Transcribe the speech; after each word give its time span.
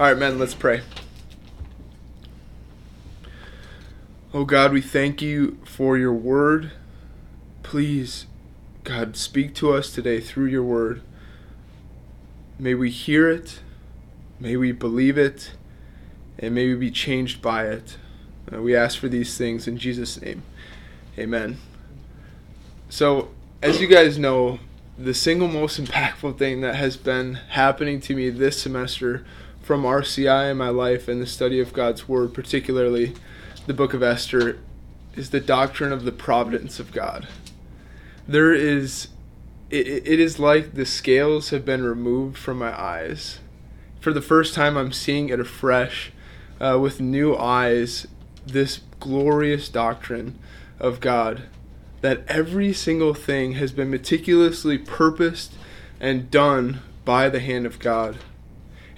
All 0.00 0.06
right, 0.06 0.16
men, 0.16 0.38
let's 0.38 0.54
pray. 0.54 0.82
Oh 4.32 4.44
God, 4.44 4.72
we 4.72 4.80
thank 4.80 5.20
you 5.20 5.58
for 5.64 5.98
your 5.98 6.12
word. 6.12 6.70
Please, 7.64 8.26
God, 8.84 9.16
speak 9.16 9.56
to 9.56 9.72
us 9.72 9.90
today 9.90 10.20
through 10.20 10.46
your 10.46 10.62
word. 10.62 11.02
May 12.60 12.74
we 12.74 12.90
hear 12.90 13.28
it, 13.28 13.58
may 14.38 14.56
we 14.56 14.70
believe 14.70 15.18
it, 15.18 15.54
and 16.38 16.54
may 16.54 16.68
we 16.68 16.74
be 16.76 16.92
changed 16.92 17.42
by 17.42 17.66
it. 17.66 17.96
Uh, 18.52 18.62
we 18.62 18.76
ask 18.76 19.00
for 19.00 19.08
these 19.08 19.36
things 19.36 19.66
in 19.66 19.78
Jesus' 19.78 20.22
name. 20.22 20.44
Amen. 21.18 21.58
So, 22.88 23.30
as 23.60 23.80
you 23.80 23.88
guys 23.88 24.16
know, 24.16 24.60
the 24.96 25.12
single 25.12 25.48
most 25.48 25.82
impactful 25.82 26.38
thing 26.38 26.60
that 26.60 26.76
has 26.76 26.96
been 26.96 27.34
happening 27.34 28.00
to 28.02 28.14
me 28.14 28.30
this 28.30 28.62
semester 28.62 29.24
from 29.68 29.82
RCI 29.82 30.50
in 30.50 30.56
my 30.56 30.70
life 30.70 31.08
and 31.08 31.20
the 31.20 31.26
study 31.26 31.60
of 31.60 31.74
God's 31.74 32.08
Word, 32.08 32.32
particularly 32.32 33.12
the 33.66 33.74
book 33.74 33.92
of 33.92 34.02
Esther, 34.02 34.58
is 35.14 35.28
the 35.28 35.40
doctrine 35.40 35.92
of 35.92 36.04
the 36.04 36.10
providence 36.10 36.80
of 36.80 36.90
God. 36.90 37.28
There 38.26 38.54
is, 38.54 39.08
it, 39.68 39.86
it 39.86 40.18
is 40.18 40.38
like 40.38 40.72
the 40.72 40.86
scales 40.86 41.50
have 41.50 41.66
been 41.66 41.82
removed 41.82 42.38
from 42.38 42.60
my 42.60 42.80
eyes. 42.80 43.40
For 44.00 44.10
the 44.10 44.22
first 44.22 44.54
time, 44.54 44.78
I'm 44.78 44.90
seeing 44.90 45.28
it 45.28 45.38
afresh 45.38 46.12
uh, 46.58 46.78
with 46.80 46.98
new 46.98 47.36
eyes 47.36 48.06
this 48.46 48.80
glorious 49.00 49.68
doctrine 49.68 50.38
of 50.80 50.98
God 50.98 51.42
that 52.00 52.24
every 52.26 52.72
single 52.72 53.12
thing 53.12 53.52
has 53.52 53.72
been 53.72 53.90
meticulously 53.90 54.78
purposed 54.78 55.52
and 56.00 56.30
done 56.30 56.80
by 57.04 57.28
the 57.28 57.40
hand 57.40 57.66
of 57.66 57.78
God. 57.78 58.16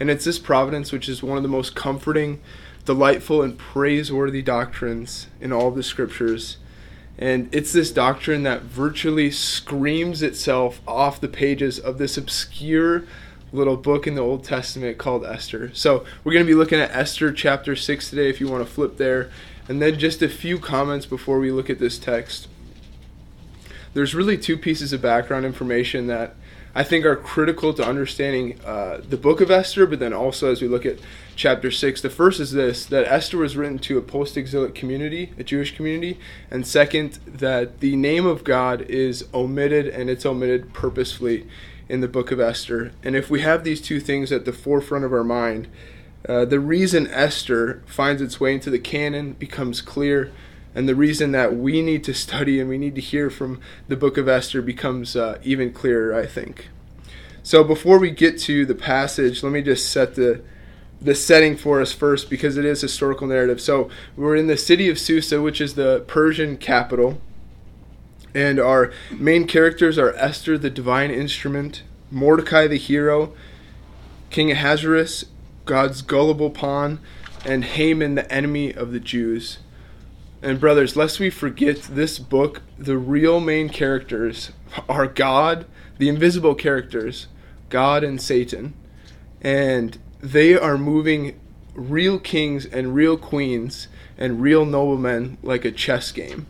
And 0.01 0.11
it's 0.11 0.25
this 0.25 0.39
providence 0.39 0.91
which 0.91 1.09
is 1.09 1.23
one 1.23 1.37
of 1.37 1.43
the 1.43 1.49
most 1.49 1.77
comforting, 1.77 2.41
delightful, 2.87 3.43
and 3.43 3.59
praiseworthy 3.59 4.43
doctrines 4.43 5.29
in 5.41 5.53
all 5.53 5.71
the 5.71 5.83
scriptures. 5.83 6.57
And 7.19 7.55
it's 7.55 7.75
this 7.75 7.93
doctrine 7.93 8.45
that 8.45 8.63
virtually 8.63 9.31
screams 9.31 10.23
itself 10.23 10.81
off 10.89 11.21
the 11.21 11.29
pages 11.29 11.79
of 11.79 11.99
this 11.99 12.17
obscure 12.17 13.05
little 13.53 13.77
book 13.77 14.07
in 14.07 14.15
the 14.15 14.23
Old 14.23 14.43
Testament 14.43 14.97
called 14.97 15.27
Esther. 15.27 15.71
So 15.75 16.05
we're 16.25 16.33
going 16.33 16.47
to 16.47 16.51
be 16.51 16.55
looking 16.55 16.81
at 16.81 16.91
Esther 16.93 17.31
chapter 17.33 17.77
6 17.77 18.09
today 18.09 18.31
if 18.31 18.41
you 18.41 18.49
want 18.49 18.67
to 18.67 18.73
flip 18.73 18.97
there. 18.97 19.31
And 19.69 19.83
then 19.83 19.99
just 19.99 20.23
a 20.23 20.29
few 20.29 20.59
comments 20.59 21.05
before 21.05 21.39
we 21.39 21.53
look 21.53 21.69
at 21.69 21.79
this 21.79 21.99
text. 21.99 22.49
There's 23.93 24.15
really 24.15 24.39
two 24.39 24.57
pieces 24.57 24.93
of 24.93 25.03
background 25.03 25.45
information 25.45 26.07
that 26.07 26.37
I 26.75 26.85
think 26.85 27.05
are 27.05 27.17
critical 27.17 27.75
to 27.75 27.85
understanding 27.85 28.61
uh, 28.65 29.01
the 29.07 29.17
book 29.17 29.41
of 29.41 29.51
Esther, 29.51 29.87
but 29.87 29.99
then 29.99 30.13
also 30.13 30.53
as 30.53 30.63
we 30.63 30.69
look 30.69 30.87
at 30.87 30.99
chapter 31.35 31.71
6. 31.71 32.01
The 32.01 32.11
first 32.11 32.39
is 32.39 32.53
this 32.53 32.87
that 32.87 33.07
Esther 33.07 33.39
was 33.39 33.57
written 33.57 33.79
to 33.81 33.99
a 33.99 34.03
post 34.03 34.37
exilic 34.37 34.75
community, 34.75 35.33
a 35.39 35.43
Jewish 35.43 35.75
community, 35.75 36.19
and 36.51 36.67
second, 36.67 37.19
that 37.27 37.81
the 37.81 37.97
name 37.97 38.25
of 38.25 38.45
God 38.45 38.83
is 38.83 39.27
omitted 39.35 39.89
and 39.89 40.09
it's 40.09 40.25
omitted 40.25 40.73
purposefully 40.73 41.47
in 41.89 42.01
the 42.01 42.09
book 42.09 42.31
of 42.31 42.39
Esther. 42.39 42.93
And 43.03 43.17
if 43.17 43.31
we 43.31 43.41
have 43.41 43.65
these 43.65 43.81
two 43.81 43.99
things 43.99 44.31
at 44.31 44.45
the 44.45 44.53
forefront 44.53 45.05
of 45.05 45.13
our 45.13 45.25
mind, 45.25 45.67
uh, 46.29 46.45
the 46.45 46.61
reason 46.61 47.09
Esther 47.09 47.83
finds 47.87 48.23
its 48.23 48.39
way 48.39 48.55
into 48.55 48.71
the 48.71 48.79
canon 48.79 49.33
becomes 49.33 49.81
clear 49.81 50.31
and 50.75 50.89
the 50.89 50.95
reason 50.95 51.33
that 51.33 51.57
we 51.57 51.83
need 51.83 52.05
to 52.05 52.15
study 52.15 52.61
and 52.61 52.69
we 52.69 52.79
need 52.79 52.95
to 52.95 53.01
hear 53.01 53.31
from 53.31 53.61
the 53.89 53.97
book 53.97 54.17
of 54.17 54.29
Esther 54.29 54.63
becomes 54.63 55.17
uh, 55.17 55.39
even 55.43 55.73
clearer, 55.73 56.15
I 56.15 56.27
think. 56.27 56.69
So 57.43 57.65
before 57.65 57.99
we 57.99 58.11
get 58.11 58.39
to 58.41 58.65
the 58.65 58.75
passage, 58.75 59.43
let 59.43 59.53
me 59.53 59.63
just 59.63 59.91
set 59.91 60.15
the 60.15 60.43
the 61.03 61.15
setting 61.15 61.57
for 61.57 61.81
us 61.81 61.93
first 61.93 62.29
because 62.29 62.59
it 62.59 62.65
is 62.67 62.83
historical 62.83 63.27
narrative. 63.27 63.59
So 63.59 63.89
we're 64.17 64.37
in 64.37 64.49
the 64.49 64.57
city 64.59 64.91
of 64.91 64.99
Susa, 64.99 65.41
which 65.41 65.59
is 65.59 65.75
the 65.75 66.05
Persian 66.07 66.59
capital, 66.59 67.19
and 68.35 68.61
our 68.61 68.93
main 69.11 69.47
characters 69.47 69.97
are 69.97 70.15
Esther, 70.15 70.59
the 70.59 70.69
divine 70.69 71.11
instrument, 71.11 71.83
Mordecai, 72.11 72.67
the 72.67 72.77
hero, 72.77 73.33
King 74.29 74.51
Ahasuerus, 74.51 75.25
God's 75.65 76.03
gullible 76.03 76.51
pawn, 76.51 77.01
and 77.45 77.65
Haman, 77.65 78.15
the 78.15 78.31
enemy 78.31 78.73
of 78.73 78.93
the 78.93 79.01
Jews. 79.01 79.59
And 80.43 80.59
brothers, 80.59 80.97
lest 80.97 81.21
we 81.21 81.29
forget 81.29 81.83
this 81.83 82.19
book, 82.19 82.63
the 82.79 82.97
real 82.97 83.41
main 83.41 83.69
characters 83.69 84.53
are 84.89 85.07
God, 85.07 85.67
the 85.99 86.09
invisible 86.09 86.55
characters, 86.55 87.27
God 87.69 88.03
and 88.03 88.21
Satan. 88.21 88.75
And 89.43 89.99
they 90.21 90.57
are 90.57 90.79
moving 90.79 91.39
real 91.75 92.19
kings 92.19 92.65
and 92.67 92.95
real 92.95 93.17
queens 93.17 93.89
and 94.17 94.41
real 94.41 94.65
noblemen 94.65 95.37
like 95.43 95.65
a 95.65 95.71
chess 95.71 96.11
game. 96.13 96.47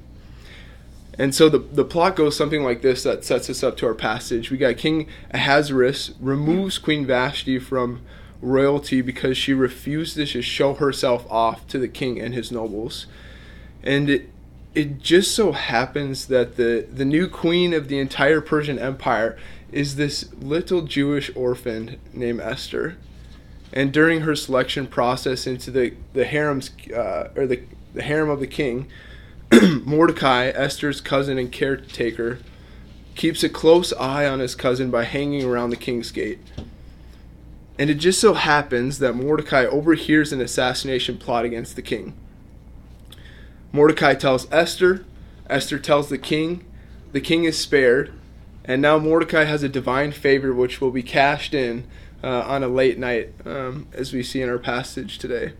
And 1.18 1.34
so 1.34 1.48
the, 1.48 1.58
the 1.58 1.84
plot 1.84 2.16
goes 2.16 2.36
something 2.36 2.62
like 2.62 2.82
this 2.82 3.02
that 3.02 3.24
sets 3.24 3.50
us 3.50 3.62
up 3.62 3.76
to 3.78 3.86
our 3.86 3.94
passage. 3.94 4.50
We 4.50 4.56
got 4.56 4.76
King 4.76 5.06
Ahasuerus 5.32 6.12
removes 6.20 6.78
Queen 6.78 7.04
Vashti 7.04 7.58
from 7.58 8.00
royalty 8.40 9.02
because 9.02 9.36
she 9.36 9.52
refused 9.52 10.16
to 10.16 10.24
show 10.24 10.74
herself 10.74 11.30
off 11.30 11.66
to 11.68 11.78
the 11.78 11.88
king 11.88 12.18
and 12.18 12.32
his 12.32 12.50
nobles 12.50 13.06
and 13.82 14.10
it 14.10 14.30
it 14.74 15.00
just 15.00 15.34
so 15.34 15.52
happens 15.52 16.26
that 16.26 16.56
the 16.56 16.86
the 16.92 17.04
new 17.04 17.28
queen 17.28 17.72
of 17.72 17.88
the 17.88 17.98
entire 17.98 18.40
Persian 18.40 18.78
Empire 18.78 19.36
is 19.72 19.96
this 19.96 20.32
little 20.34 20.82
Jewish 20.82 21.30
orphan 21.34 21.98
named 22.12 22.40
Esther. 22.40 22.96
And 23.72 23.92
during 23.92 24.22
her 24.22 24.34
selection 24.34 24.86
process 24.86 25.46
into 25.46 25.70
the 25.70 25.94
the 26.12 26.24
harem's 26.24 26.70
uh, 26.94 27.30
or 27.36 27.46
the 27.46 27.62
the 27.94 28.02
harem 28.02 28.30
of 28.30 28.40
the 28.40 28.46
king, 28.46 28.88
Mordecai, 29.84 30.46
Esther's 30.46 31.00
cousin 31.00 31.38
and 31.38 31.50
caretaker, 31.50 32.38
keeps 33.14 33.42
a 33.42 33.48
close 33.48 33.92
eye 33.94 34.26
on 34.26 34.38
his 34.38 34.54
cousin 34.54 34.90
by 34.90 35.04
hanging 35.04 35.44
around 35.44 35.70
the 35.70 35.76
king's 35.76 36.12
gate. 36.12 36.38
And 37.78 37.90
it 37.90 37.94
just 37.94 38.20
so 38.20 38.34
happens 38.34 38.98
that 38.98 39.14
Mordecai 39.14 39.64
overhears 39.64 40.32
an 40.32 40.40
assassination 40.40 41.16
plot 41.16 41.44
against 41.44 41.76
the 41.76 41.82
king. 41.82 42.14
Mordecai 43.72 44.14
tells 44.14 44.50
Esther, 44.52 45.04
Esther 45.48 45.78
tells 45.78 46.08
the 46.08 46.18
king, 46.18 46.64
the 47.12 47.20
king 47.20 47.44
is 47.44 47.58
spared, 47.58 48.12
and 48.64 48.82
now 48.82 48.98
Mordecai 48.98 49.44
has 49.44 49.62
a 49.62 49.68
divine 49.68 50.12
favor 50.12 50.52
which 50.52 50.80
will 50.80 50.90
be 50.90 51.02
cashed 51.02 51.54
in 51.54 51.84
uh, 52.22 52.42
on 52.42 52.62
a 52.62 52.68
late 52.68 52.98
night, 52.98 53.32
um, 53.44 53.86
as 53.92 54.12
we 54.12 54.22
see 54.22 54.42
in 54.42 54.48
our 54.48 54.58
passage 54.58 55.18
today. 55.18 55.52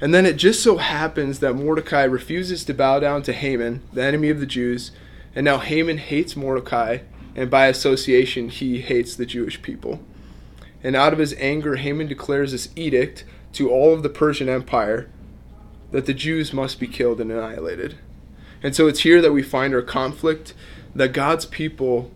And 0.00 0.14
then 0.14 0.26
it 0.26 0.36
just 0.36 0.62
so 0.62 0.78
happens 0.78 1.40
that 1.40 1.54
Mordecai 1.54 2.04
refuses 2.04 2.64
to 2.64 2.74
bow 2.74 3.00
down 3.00 3.22
to 3.22 3.32
Haman, 3.32 3.82
the 3.92 4.02
enemy 4.02 4.30
of 4.30 4.40
the 4.40 4.46
Jews, 4.46 4.92
and 5.34 5.44
now 5.44 5.58
Haman 5.58 5.98
hates 5.98 6.36
Mordecai, 6.36 6.98
and 7.34 7.50
by 7.50 7.66
association, 7.66 8.48
he 8.48 8.80
hates 8.80 9.16
the 9.16 9.26
Jewish 9.26 9.62
people. 9.62 10.00
And 10.82 10.96
out 10.96 11.12
of 11.12 11.18
his 11.18 11.34
anger, 11.34 11.76
Haman 11.76 12.08
declares 12.08 12.52
this 12.52 12.68
edict 12.76 13.24
to 13.54 13.70
all 13.70 13.94
of 13.94 14.02
the 14.02 14.08
Persian 14.08 14.48
Empire 14.48 15.08
that 15.92 16.06
the 16.06 16.14
Jews 16.14 16.52
must 16.52 16.80
be 16.80 16.88
killed 16.88 17.20
and 17.20 17.30
annihilated. 17.30 17.96
And 18.62 18.74
so 18.74 18.88
it's 18.88 19.00
here 19.00 19.22
that 19.22 19.32
we 19.32 19.42
find 19.42 19.74
our 19.74 19.82
conflict 19.82 20.54
that 20.94 21.12
God's 21.12 21.46
people 21.46 22.10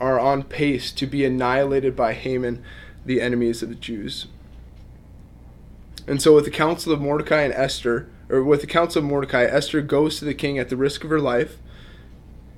are 0.00 0.18
on 0.18 0.42
pace 0.42 0.92
to 0.92 1.06
be 1.06 1.24
annihilated 1.24 1.94
by 1.94 2.14
Haman, 2.14 2.62
the 3.04 3.20
enemies 3.20 3.62
of 3.62 3.68
the 3.68 3.74
Jews. 3.74 4.26
And 6.06 6.22
so, 6.22 6.34
with 6.34 6.44
the 6.44 6.50
counsel 6.50 6.92
of 6.92 7.00
Mordecai 7.00 7.42
and 7.42 7.52
Esther, 7.52 8.08
or 8.30 8.42
with 8.42 8.60
the 8.62 8.66
counsel 8.66 9.00
of 9.00 9.08
Mordecai, 9.08 9.44
Esther 9.44 9.82
goes 9.82 10.18
to 10.18 10.24
the 10.24 10.34
king 10.34 10.58
at 10.58 10.68
the 10.68 10.76
risk 10.76 11.04
of 11.04 11.10
her 11.10 11.20
life. 11.20 11.58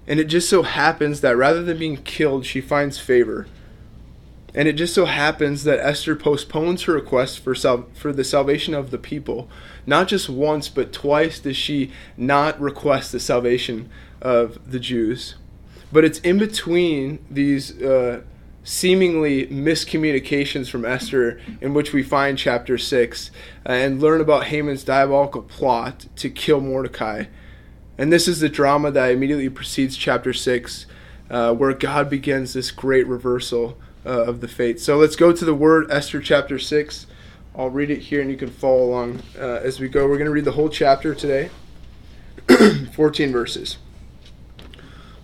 And 0.07 0.21
it 0.21 0.25
just 0.25 0.49
so 0.49 0.63
happens 0.63 1.21
that 1.21 1.37
rather 1.37 1.63
than 1.63 1.79
being 1.79 1.97
killed, 1.97 2.45
she 2.45 2.61
finds 2.61 2.99
favor. 2.99 3.47
And 4.55 4.67
it 4.67 4.73
just 4.73 4.95
so 4.95 5.05
happens 5.05 5.65
that 5.65 5.79
Esther 5.79 6.17
postpones 6.17 6.83
her 6.83 6.93
request 6.93 7.39
for 7.39 7.55
sal- 7.55 7.87
for 7.95 8.13
the 8.13 8.25
salvation 8.25 8.75
of 8.75 8.91
the 8.91 8.99
people. 8.99 9.49
Not 9.91 10.07
just 10.07 10.29
once, 10.29 10.69
but 10.69 10.93
twice 10.93 11.41
does 11.41 11.57
she 11.57 11.91
not 12.17 12.61
request 12.61 13.11
the 13.11 13.19
salvation 13.19 13.91
of 14.23 14.71
the 14.71 14.79
Jews. 14.79 15.35
But 15.91 16.05
it's 16.05 16.21
in 16.21 16.39
between 16.39 17.19
these 17.29 17.83
uh, 17.83 18.21
seemingly 18.63 19.49
miscommunications 19.49 20.71
from 20.71 20.85
Esther, 20.85 21.41
in 21.61 21.75
which 21.75 21.93
we 21.93 22.05
find 22.05 22.39
chapter 22.39 22.79
6, 22.79 23.33
uh, 23.67 23.73
and 23.73 24.01
learn 24.01 24.21
about 24.21 24.45
Haman's 24.45 24.85
diabolical 24.85 25.43
plot 25.43 26.07
to 26.15 26.31
kill 26.31 26.61
Mordecai. 26.61 27.25
And 27.99 28.13
this 28.13 28.29
is 28.29 28.39
the 28.39 28.49
drama 28.49 28.93
that 28.93 29.11
immediately 29.11 29.49
precedes 29.49 29.97
chapter 29.97 30.33
6, 30.33 30.87
uh, 31.31 31.53
where 31.55 31.75
God 31.75 32.09
begins 32.09 32.53
this 32.53 32.71
great 32.71 33.09
reversal 33.09 33.77
uh, 34.07 34.23
of 34.23 34.41
the 34.41 34.47
faith. 34.47 34.79
So 34.79 34.99
let's 34.99 35.17
go 35.17 35.33
to 35.33 35.45
the 35.45 35.53
word, 35.53 35.91
Esther 35.91 36.21
chapter 36.21 36.61
6. 36.61 37.07
I'll 37.57 37.71
read 37.71 37.91
it 37.91 37.99
here 37.99 38.21
and 38.21 38.31
you 38.31 38.37
can 38.37 38.51
follow 38.51 38.85
along 38.85 39.23
uh, 39.37 39.61
as 39.63 39.81
we 39.81 39.89
go. 39.89 40.07
We're 40.07 40.19
going 40.19 40.27
to 40.27 40.33
read 40.33 40.45
the 40.45 40.53
whole 40.53 40.69
chapter 40.69 41.15
today 41.15 41.51
14 42.93 43.33
verses. 43.33 43.79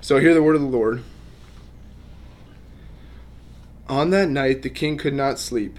So 0.01 0.19
hear 0.19 0.35
the 0.35 0.43
word 0.43 0.57
of 0.57 0.63
the 0.63 0.67
Lord. 0.67 1.05
On 3.89 4.11
that 4.11 4.29
night 4.29 4.63
the 4.63 4.71
king 4.71 4.97
could 4.97 5.15
not 5.15 5.39
sleep. 5.39 5.79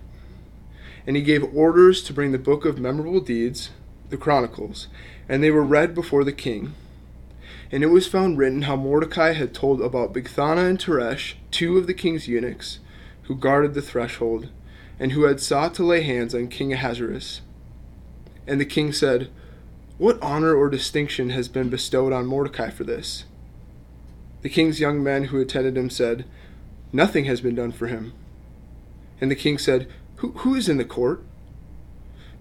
And 1.06 1.16
he 1.16 1.22
gave 1.22 1.44
orders 1.54 2.02
to 2.04 2.14
bring 2.14 2.32
the 2.32 2.40
book 2.40 2.66
of 2.66 2.80
memorable 2.80 3.22
deeds, 3.22 3.72
the 4.10 4.18
Chronicles, 4.18 4.88
and 5.28 5.44
they 5.44 5.52
were 5.52 5.64
read 5.64 5.94
before 5.94 6.24
the 6.24 6.34
king. 6.34 6.74
And 7.72 7.84
it 7.84 7.88
was 7.88 8.08
found 8.08 8.38
written 8.38 8.64
how 8.64 8.78
Mordecai 8.78 9.34
had 9.34 9.54
told 9.54 9.82
about 9.82 10.14
Bigthana 10.14 10.70
and 10.70 10.80
Teresh, 10.80 11.34
two 11.52 11.78
of 11.78 11.88
the 11.88 11.94
king's 11.94 12.28
eunuchs, 12.28 12.80
who 13.24 13.36
guarded 13.36 13.74
the 13.74 13.82
threshold, 13.82 14.50
and 15.00 15.12
who 15.12 15.24
had 15.24 15.40
sought 15.40 15.74
to 15.76 15.84
lay 15.84 16.02
hands 16.02 16.34
on 16.34 16.48
King 16.48 16.74
Ahasuerus. 16.74 17.42
And 18.48 18.60
the 18.60 18.66
king 18.66 18.92
said, 18.92 19.30
What 19.98 20.22
honor 20.22 20.56
or 20.56 20.70
distinction 20.70 21.30
has 21.32 21.48
been 21.48 21.70
bestowed 21.70 22.14
on 22.14 22.26
Mordecai 22.26 22.70
for 22.70 22.84
this? 22.84 23.26
The 24.42 24.50
king's 24.50 24.80
young 24.80 25.04
men 25.04 25.26
who 25.26 25.42
attended 25.42 25.78
him 25.78 25.90
said, 25.90 26.26
Nothing 26.94 27.26
has 27.26 27.42
been 27.42 27.56
done 27.56 27.72
for 27.72 27.88
him. 27.88 28.14
And 29.20 29.30
the 29.30 29.36
king 29.36 29.58
said, 29.58 29.88
Who, 30.18 30.32
who 30.32 30.56
is 30.56 30.70
in 30.70 30.78
the 30.78 30.86
court? 30.86 31.24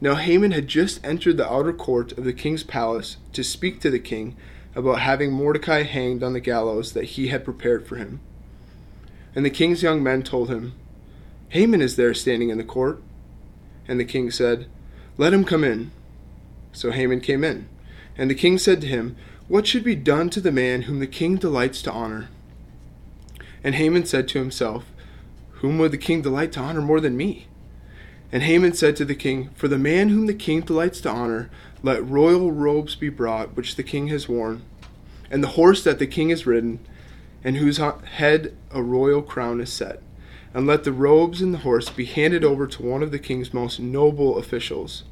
Now 0.00 0.14
Haman 0.14 0.52
had 0.52 0.68
just 0.68 1.04
entered 1.04 1.36
the 1.36 1.50
outer 1.50 1.72
court 1.72 2.12
of 2.12 2.24
the 2.24 2.32
king's 2.32 2.62
palace 2.62 3.16
to 3.32 3.42
speak 3.42 3.80
to 3.80 3.90
the 3.90 3.98
king 3.98 4.36
about 4.74 5.00
having 5.00 5.32
Mordecai 5.32 5.82
hanged 5.82 6.22
on 6.22 6.34
the 6.34 6.40
gallows 6.40 6.92
that 6.92 7.04
he 7.04 7.28
had 7.28 7.44
prepared 7.44 7.86
for 7.86 7.96
him. 7.96 8.20
And 9.34 9.44
the 9.44 9.50
king's 9.50 9.82
young 9.82 10.02
men 10.02 10.22
told 10.22 10.50
him, 10.50 10.74
Haman 11.50 11.80
is 11.80 11.96
there 11.96 12.14
standing 12.14 12.50
in 12.50 12.58
the 12.58 12.64
court. 12.64 13.02
And 13.88 14.00
the 14.00 14.04
king 14.04 14.30
said, 14.30 14.66
Let 15.16 15.32
him 15.32 15.44
come 15.44 15.64
in. 15.64 15.92
So 16.72 16.90
Haman 16.90 17.20
came 17.20 17.44
in. 17.44 17.68
And 18.18 18.30
the 18.30 18.34
king 18.34 18.58
said 18.58 18.80
to 18.80 18.86
him, 18.86 19.16
What 19.48 19.66
should 19.66 19.84
be 19.84 19.94
done 19.94 20.30
to 20.30 20.40
the 20.40 20.52
man 20.52 20.82
whom 20.82 20.98
the 20.98 21.06
king 21.06 21.36
delights 21.36 21.82
to 21.82 21.92
honor? 21.92 22.28
And 23.62 23.74
Haman 23.74 24.06
said 24.06 24.28
to 24.28 24.38
himself, 24.38 24.84
Whom 25.60 25.78
would 25.78 25.92
the 25.92 25.98
king 25.98 26.22
delight 26.22 26.52
to 26.52 26.60
honor 26.60 26.82
more 26.82 27.00
than 27.00 27.16
me? 27.16 27.46
And 28.32 28.42
Haman 28.42 28.72
said 28.74 28.96
to 28.96 29.04
the 29.04 29.14
king, 29.14 29.50
For 29.54 29.68
the 29.68 29.78
man 29.78 30.08
whom 30.08 30.26
the 30.26 30.34
king 30.34 30.60
delights 30.62 31.00
to 31.02 31.10
honor, 31.10 31.50
let 31.82 32.06
royal 32.06 32.50
robes 32.50 32.96
be 32.96 33.08
brought, 33.08 33.56
which 33.56 33.76
the 33.76 33.82
king 33.82 34.08
has 34.08 34.28
worn, 34.28 34.62
and 35.30 35.42
the 35.42 35.48
horse 35.48 35.84
that 35.84 35.98
the 35.98 36.06
king 36.06 36.30
has 36.30 36.46
ridden, 36.46 36.80
and 37.44 37.56
whose 37.56 37.78
head 37.78 38.56
a 38.72 38.82
royal 38.82 39.22
crown 39.22 39.60
is 39.60 39.72
set. 39.72 40.02
And 40.56 40.66
let 40.66 40.84
the 40.84 40.92
robes 40.92 41.42
and 41.42 41.52
the 41.52 41.58
horse 41.58 41.90
be 41.90 42.06
handed 42.06 42.42
over 42.42 42.66
to 42.66 42.82
one 42.82 43.02
of 43.02 43.10
the 43.10 43.18
king's 43.18 43.52
most 43.52 43.78
noble 43.78 44.38
officials. 44.38 45.04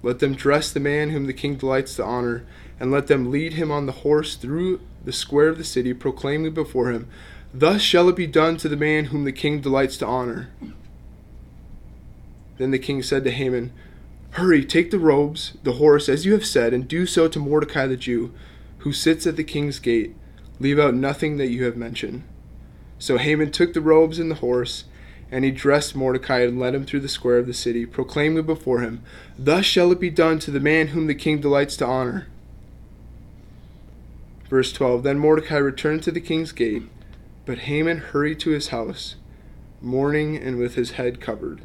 Let 0.00 0.20
them 0.20 0.36
dress 0.36 0.70
the 0.70 0.78
man 0.78 1.10
whom 1.10 1.26
the 1.26 1.32
king 1.32 1.56
delights 1.56 1.96
to 1.96 2.04
honor, 2.04 2.46
and 2.78 2.92
let 2.92 3.08
them 3.08 3.32
lead 3.32 3.54
him 3.54 3.72
on 3.72 3.86
the 3.86 4.06
horse 4.06 4.36
through 4.36 4.80
the 5.04 5.12
square 5.12 5.48
of 5.48 5.58
the 5.58 5.64
city, 5.64 5.92
proclaiming 5.92 6.54
before 6.54 6.92
him, 6.92 7.08
Thus 7.52 7.82
shall 7.82 8.08
it 8.08 8.14
be 8.14 8.28
done 8.28 8.56
to 8.58 8.68
the 8.68 8.76
man 8.76 9.06
whom 9.06 9.24
the 9.24 9.32
king 9.32 9.60
delights 9.60 9.96
to 9.96 10.06
honor. 10.06 10.50
Then 12.58 12.70
the 12.70 12.78
king 12.78 13.02
said 13.02 13.24
to 13.24 13.32
Haman, 13.32 13.72
Hurry, 14.30 14.64
take 14.64 14.92
the 14.92 15.00
robes, 15.00 15.54
the 15.64 15.72
horse, 15.72 16.08
as 16.08 16.24
you 16.24 16.32
have 16.34 16.46
said, 16.46 16.72
and 16.72 16.86
do 16.86 17.06
so 17.06 17.26
to 17.26 17.40
Mordecai 17.40 17.88
the 17.88 17.96
Jew, 17.96 18.32
who 18.78 18.92
sits 18.92 19.26
at 19.26 19.34
the 19.34 19.42
king's 19.42 19.80
gate. 19.80 20.14
Leave 20.60 20.78
out 20.78 20.94
nothing 20.94 21.38
that 21.38 21.50
you 21.50 21.64
have 21.64 21.76
mentioned. 21.76 22.22
So 22.98 23.16
Haman 23.16 23.52
took 23.52 23.74
the 23.74 23.80
robes 23.80 24.18
and 24.18 24.30
the 24.30 24.36
horse, 24.36 24.84
and 25.30 25.44
he 25.44 25.50
dressed 25.50 25.94
Mordecai 25.94 26.40
and 26.40 26.58
led 26.58 26.74
him 26.74 26.84
through 26.84 27.00
the 27.00 27.08
square 27.08 27.38
of 27.38 27.46
the 27.46 27.54
city, 27.54 27.86
proclaiming 27.86 28.44
before 28.44 28.80
him, 28.80 29.02
Thus 29.38 29.64
shall 29.64 29.92
it 29.92 30.00
be 30.00 30.10
done 30.10 30.38
to 30.40 30.50
the 30.50 30.60
man 30.60 30.88
whom 30.88 31.06
the 31.06 31.14
king 31.14 31.40
delights 31.40 31.76
to 31.76 31.86
honor. 31.86 32.26
Verse 34.48 34.72
12 34.72 35.02
Then 35.02 35.18
Mordecai 35.18 35.58
returned 35.58 36.02
to 36.04 36.10
the 36.10 36.20
king's 36.20 36.52
gate, 36.52 36.84
but 37.44 37.60
Haman 37.60 37.98
hurried 37.98 38.40
to 38.40 38.50
his 38.50 38.68
house, 38.68 39.16
mourning 39.80 40.36
and 40.36 40.58
with 40.58 40.74
his 40.74 40.92
head 40.92 41.20
covered. 41.20 41.60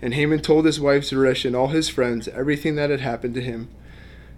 And 0.00 0.14
Haman 0.14 0.40
told 0.40 0.64
his 0.64 0.80
wife 0.80 1.04
Zeresh 1.04 1.44
and 1.44 1.54
all 1.54 1.68
his 1.68 1.90
friends 1.90 2.28
everything 2.28 2.74
that 2.76 2.88
had 2.88 3.00
happened 3.00 3.34
to 3.34 3.42
him. 3.42 3.68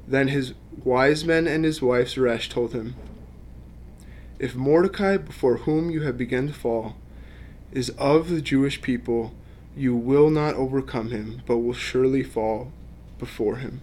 Then 0.08 0.28
his 0.28 0.54
wise 0.82 1.24
men 1.24 1.46
and 1.46 1.64
his 1.64 1.80
wife 1.80 2.08
Zeresh 2.08 2.48
told 2.48 2.72
him, 2.72 2.96
If 4.42 4.56
Mordecai, 4.56 5.18
before 5.18 5.58
whom 5.58 5.88
you 5.88 6.02
have 6.02 6.18
begun 6.18 6.48
to 6.48 6.52
fall, 6.52 6.96
is 7.70 7.90
of 7.90 8.28
the 8.28 8.42
Jewish 8.42 8.82
people, 8.82 9.32
you 9.76 9.94
will 9.94 10.30
not 10.30 10.56
overcome 10.56 11.12
him, 11.12 11.42
but 11.46 11.58
will 11.58 11.72
surely 11.72 12.24
fall 12.24 12.72
before 13.20 13.58
him. 13.58 13.82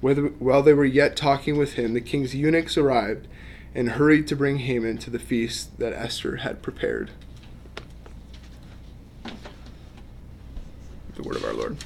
While 0.00 0.62
they 0.62 0.74
were 0.74 0.84
yet 0.84 1.16
talking 1.16 1.58
with 1.58 1.72
him, 1.72 1.92
the 1.92 2.00
king's 2.00 2.36
eunuchs 2.36 2.78
arrived 2.78 3.26
and 3.74 3.90
hurried 3.90 4.28
to 4.28 4.36
bring 4.36 4.58
Haman 4.58 4.98
to 4.98 5.10
the 5.10 5.18
feast 5.18 5.76
that 5.80 5.92
Esther 5.92 6.36
had 6.36 6.62
prepared. 6.62 7.10
the 11.16 11.22
word 11.24 11.36
of 11.36 11.44
our 11.44 11.52
Lord. 11.52 11.76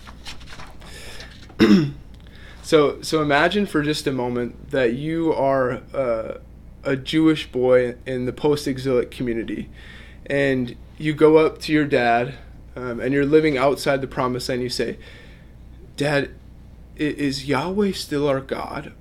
so, 2.63 3.01
so 3.01 3.23
imagine 3.23 3.65
for 3.65 3.83
just 3.83 4.07
a 4.07 4.13
moment 4.13 4.71
that 4.71 4.93
you 4.93 5.33
are 5.33 5.81
uh, 5.95 6.35
a 6.85 6.97
Jewish 6.97 7.51
boy 7.51 7.97
in 8.07 8.27
the 8.27 8.33
post-exilic 8.33 9.11
community, 9.11 9.69
and 10.27 10.77
you 10.99 11.13
go 11.13 11.39
up 11.39 11.59
to 11.61 11.73
your 11.73 11.85
dad, 11.85 12.35
um, 12.77 13.01
and 13.01 13.13
you're 13.13 13.27
living 13.27 13.57
outside 13.57 14.01
the 14.01 14.07
promised 14.07 14.49
land. 14.49 14.63
You 14.63 14.69
say, 14.69 14.99
"Dad, 15.97 16.31
is 16.97 17.47
Yahweh 17.47 17.93
still 17.93 18.29
our 18.29 18.41
God? 18.41 18.93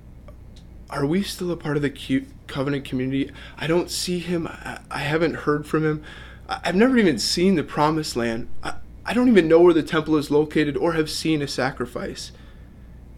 Are 0.90 1.06
we 1.06 1.22
still 1.22 1.50
a 1.50 1.56
part 1.56 1.76
of 1.76 1.82
the 1.82 2.24
covenant 2.46 2.84
community? 2.84 3.30
I 3.56 3.66
don't 3.66 3.90
see 3.90 4.18
him. 4.18 4.46
I, 4.46 4.98
haven't 4.98 5.34
heard 5.34 5.66
from 5.66 5.84
him. 5.84 6.02
I've 6.48 6.76
never 6.76 6.98
even 6.98 7.18
seen 7.18 7.54
the 7.54 7.64
promised 7.64 8.16
land. 8.16 8.48
I 8.62 9.12
don't 9.12 9.28
even 9.28 9.48
know 9.48 9.60
where 9.60 9.74
the 9.74 9.82
temple 9.82 10.16
is 10.16 10.30
located 10.30 10.76
or 10.76 10.92
have 10.92 11.10
seen 11.10 11.42
a 11.42 11.48
sacrifice. 11.48 12.32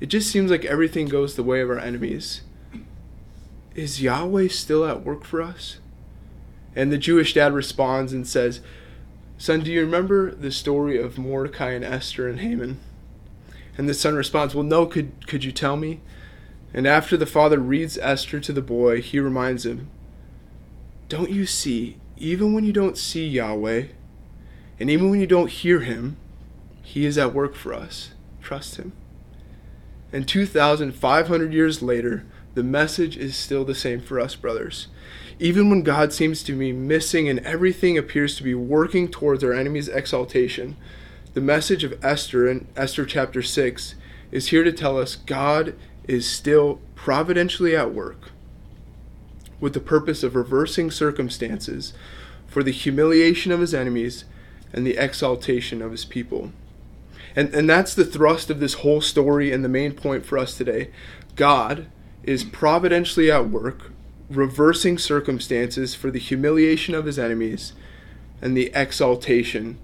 It 0.01 0.07
just 0.07 0.31
seems 0.31 0.51
like 0.51 0.65
everything 0.65 1.07
goes 1.09 1.35
the 1.35 1.43
way 1.43 1.61
of 1.61 1.71
our 1.71 1.79
enemies. 1.79 2.43
Is 3.77 4.01
Yahweh 4.01 4.49
still 4.49 4.87
at 4.87 5.05
work 5.05 5.23
for 5.23 5.43
us? 5.43 5.81
And 6.75 6.91
the 6.91 6.97
Jewish 6.97 7.35
dad 7.35 7.53
responds 7.53 8.11
and 8.15 8.27
says, 8.27 8.61
Son, 9.37 9.61
do 9.61 9.71
you 9.71 9.83
remember 9.83 10.35
the 10.35 10.51
story 10.51 10.99
of 10.99 11.19
Mordecai 11.19 11.73
and 11.73 11.85
Esther 11.85 12.27
and 12.27 12.41
Haman? 12.41 12.81
And 13.77 13.87
the 13.87 13.93
son 13.93 14.15
responds, 14.15 14.55
Well, 14.55 14.65
no, 14.65 14.87
could, 14.87 15.27
could 15.27 15.45
you 15.45 15.53
tell 15.53 15.77
me? 15.77 16.01
And 16.73 16.87
after 16.87 17.19
the 17.19 17.27
father 17.27 17.59
reads 17.59 17.99
Esther 17.99 18.41
to 18.41 18.53
the 18.55 18.63
boy, 18.63 19.03
he 19.03 19.21
reminds 19.21 19.67
him, 19.67 19.91
Don't 21.11 21.31
you 21.31 21.45
see, 21.45 21.99
even 22.17 22.55
when 22.55 22.65
you 22.65 22.73
don't 22.73 22.97
see 22.97 23.27
Yahweh, 23.27 23.89
and 24.81 24.89
even 24.89 25.11
when 25.11 25.21
you 25.21 25.27
don't 25.27 25.51
hear 25.51 25.81
him, 25.81 26.17
he 26.81 27.05
is 27.05 27.19
at 27.19 27.35
work 27.35 27.55
for 27.55 27.75
us. 27.75 28.13
Trust 28.41 28.77
him. 28.77 28.93
And 30.15 30.27
2,500 30.27 31.53
years 31.53 31.83
later, 31.83 32.25
the 32.57 32.63
message 32.63 33.19
is 33.19 33.37
still 33.37 33.67
the 33.67 33.75
same 33.75 34.01
for 34.01 34.19
us, 34.19 34.35
brothers. 34.35 34.89
Even 35.39 35.69
when 35.69 35.83
God 35.83 36.11
seems 36.11 36.43
to 36.43 36.59
be 36.59 36.73
missing 36.73 37.29
and 37.29 37.39
everything 37.41 37.99
appears 37.99 38.35
to 38.37 38.43
be 38.43 38.55
working 38.55 39.09
towards 39.09 39.45
our 39.45 39.53
enemy's 39.53 39.89
exaltation, 39.89 40.75
the 41.35 41.43
message 41.43 41.85
of 41.85 42.03
Esther 42.03 42.49
in 42.49 42.67
Esther 42.75 43.05
chapter 43.05 43.43
6 43.43 43.95
is 44.33 44.49
here 44.49 44.65
to 44.65 44.73
tell 44.73 44.99
us 44.99 45.17
God 45.17 45.75
is 46.09 46.27
still 46.27 46.81
providentially 46.95 47.77
at 47.77 47.93
work 47.93 48.31
with 49.61 49.75
the 49.75 49.79
purpose 49.79 50.23
of 50.23 50.35
reversing 50.35 50.91
circumstances 50.91 51.93
for 52.47 52.63
the 52.63 52.71
humiliation 52.71 53.53
of 53.53 53.61
his 53.61 53.75
enemies 53.75 54.25
and 54.73 54.87
the 54.87 54.97
exaltation 54.97 55.83
of 55.83 55.91
his 55.91 56.07
people. 56.07 56.53
And, 57.37 57.55
and 57.55 57.69
that's 57.69 57.95
the 57.95 58.07
thrust 58.07 58.49
of 58.49 58.61
this 58.61 58.75
whole 58.75 59.03
story 59.03 59.53
and 59.53 59.63
the 59.63 59.69
main 59.69 59.93
point 59.93 60.25
for 60.25 60.39
us 60.39 60.57
today. 60.57 60.91
God 61.35 61.89
is 62.27 62.45
providentially 62.45 63.31
at 63.31 63.49
work, 63.49 63.93
reversing 64.29 64.99
circumstances 64.99 65.95
for 65.95 66.11
the 66.11 66.19
humiliation 66.19 66.95
of 66.95 67.05
his 67.07 67.19
enemies 67.19 67.73
and 68.43 68.57
the 68.57 68.71
exaltation 68.75 69.79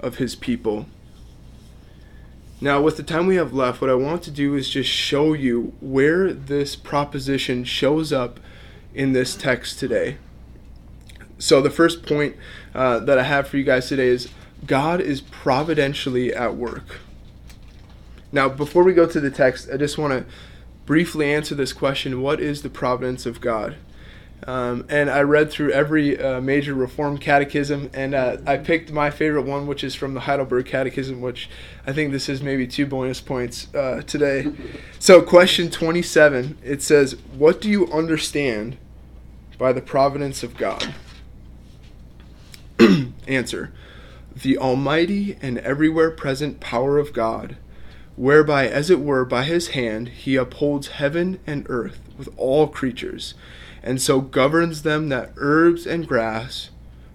of 0.00 0.16
his 0.16 0.34
people. 0.34 0.86
Now, 2.60 2.80
with 2.80 2.96
the 2.96 3.02
time 3.02 3.26
we 3.26 3.36
have 3.36 3.52
left, 3.52 3.80
what 3.80 3.90
I 3.90 3.94
want 3.94 4.22
to 4.24 4.30
do 4.30 4.54
is 4.54 4.68
just 4.68 4.90
show 4.90 5.32
you 5.32 5.74
where 5.80 6.32
this 6.32 6.76
proposition 6.76 7.64
shows 7.64 8.12
up 8.12 8.40
in 8.94 9.12
this 9.12 9.36
text 9.36 9.78
today. 9.78 10.16
So, 11.38 11.60
the 11.60 11.70
first 11.70 12.06
point 12.06 12.36
uh, 12.74 13.00
that 13.00 13.18
I 13.18 13.24
have 13.24 13.48
for 13.48 13.56
you 13.56 13.64
guys 13.64 13.88
today 13.88 14.06
is 14.06 14.28
God 14.66 15.00
is 15.00 15.20
providentially 15.20 16.32
at 16.32 16.56
work. 16.56 17.00
Now, 18.32 18.48
before 18.48 18.82
we 18.82 18.94
go 18.94 19.06
to 19.06 19.20
the 19.20 19.30
text, 19.30 19.68
I 19.72 19.76
just 19.76 19.98
want 19.98 20.12
to 20.12 20.32
briefly 20.86 21.32
answer 21.32 21.54
this 21.54 21.72
question 21.72 22.20
What 22.20 22.40
is 22.40 22.62
the 22.62 22.70
providence 22.70 23.26
of 23.26 23.40
God? 23.40 23.76
Um, 24.46 24.84
and 24.90 25.08
I 25.08 25.22
read 25.22 25.50
through 25.50 25.70
every 25.70 26.20
uh, 26.20 26.40
major 26.40 26.74
Reformed 26.74 27.20
catechism, 27.20 27.90
and 27.94 28.14
uh, 28.14 28.36
I 28.46 28.58
picked 28.58 28.92
my 28.92 29.08
favorite 29.10 29.46
one, 29.46 29.66
which 29.66 29.82
is 29.82 29.94
from 29.94 30.12
the 30.12 30.20
Heidelberg 30.20 30.66
Catechism, 30.66 31.22
which 31.22 31.48
I 31.86 31.94
think 31.94 32.12
this 32.12 32.28
is 32.28 32.42
maybe 32.42 32.66
two 32.66 32.84
bonus 32.84 33.22
points 33.22 33.74
uh, 33.74 34.02
today. 34.06 34.52
So, 34.98 35.22
question 35.22 35.70
27 35.70 36.58
it 36.62 36.82
says, 36.82 37.16
What 37.36 37.60
do 37.60 37.70
you 37.70 37.90
understand 37.90 38.76
by 39.56 39.72
the 39.72 39.80
providence 39.80 40.42
of 40.42 40.56
God? 40.56 40.94
Answer 43.26 43.72
the 44.34 44.58
almighty 44.58 45.38
and 45.40 45.58
everywhere 45.58 46.10
present 46.10 46.60
power 46.60 46.98
of 46.98 47.12
God, 47.12 47.56
whereby, 48.16 48.68
as 48.68 48.90
it 48.90 49.00
were, 49.00 49.24
by 49.24 49.44
his 49.44 49.68
hand, 49.68 50.08
he 50.08 50.36
upholds 50.36 50.88
heaven 50.88 51.40
and 51.46 51.66
earth 51.68 52.00
with 52.16 52.28
all 52.36 52.66
creatures, 52.66 53.34
and 53.82 54.00
so 54.00 54.20
governs 54.20 54.82
them 54.82 55.08
that 55.08 55.32
herbs 55.36 55.86
and 55.86 56.06
grass, 56.06 56.70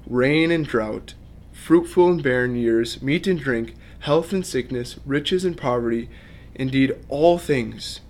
rain 0.05 0.51
and 0.51 0.67
drought, 0.67 1.13
fruitful 1.53 2.09
and 2.09 2.23
barren 2.23 2.55
years, 2.55 3.01
meat 3.01 3.27
and 3.27 3.39
drink, 3.39 3.75
health 3.99 4.33
and 4.33 4.45
sickness, 4.45 4.99
riches 5.05 5.45
and 5.45 5.57
poverty, 5.57 6.09
indeed 6.55 6.95
all 7.09 7.37
things 7.37 8.01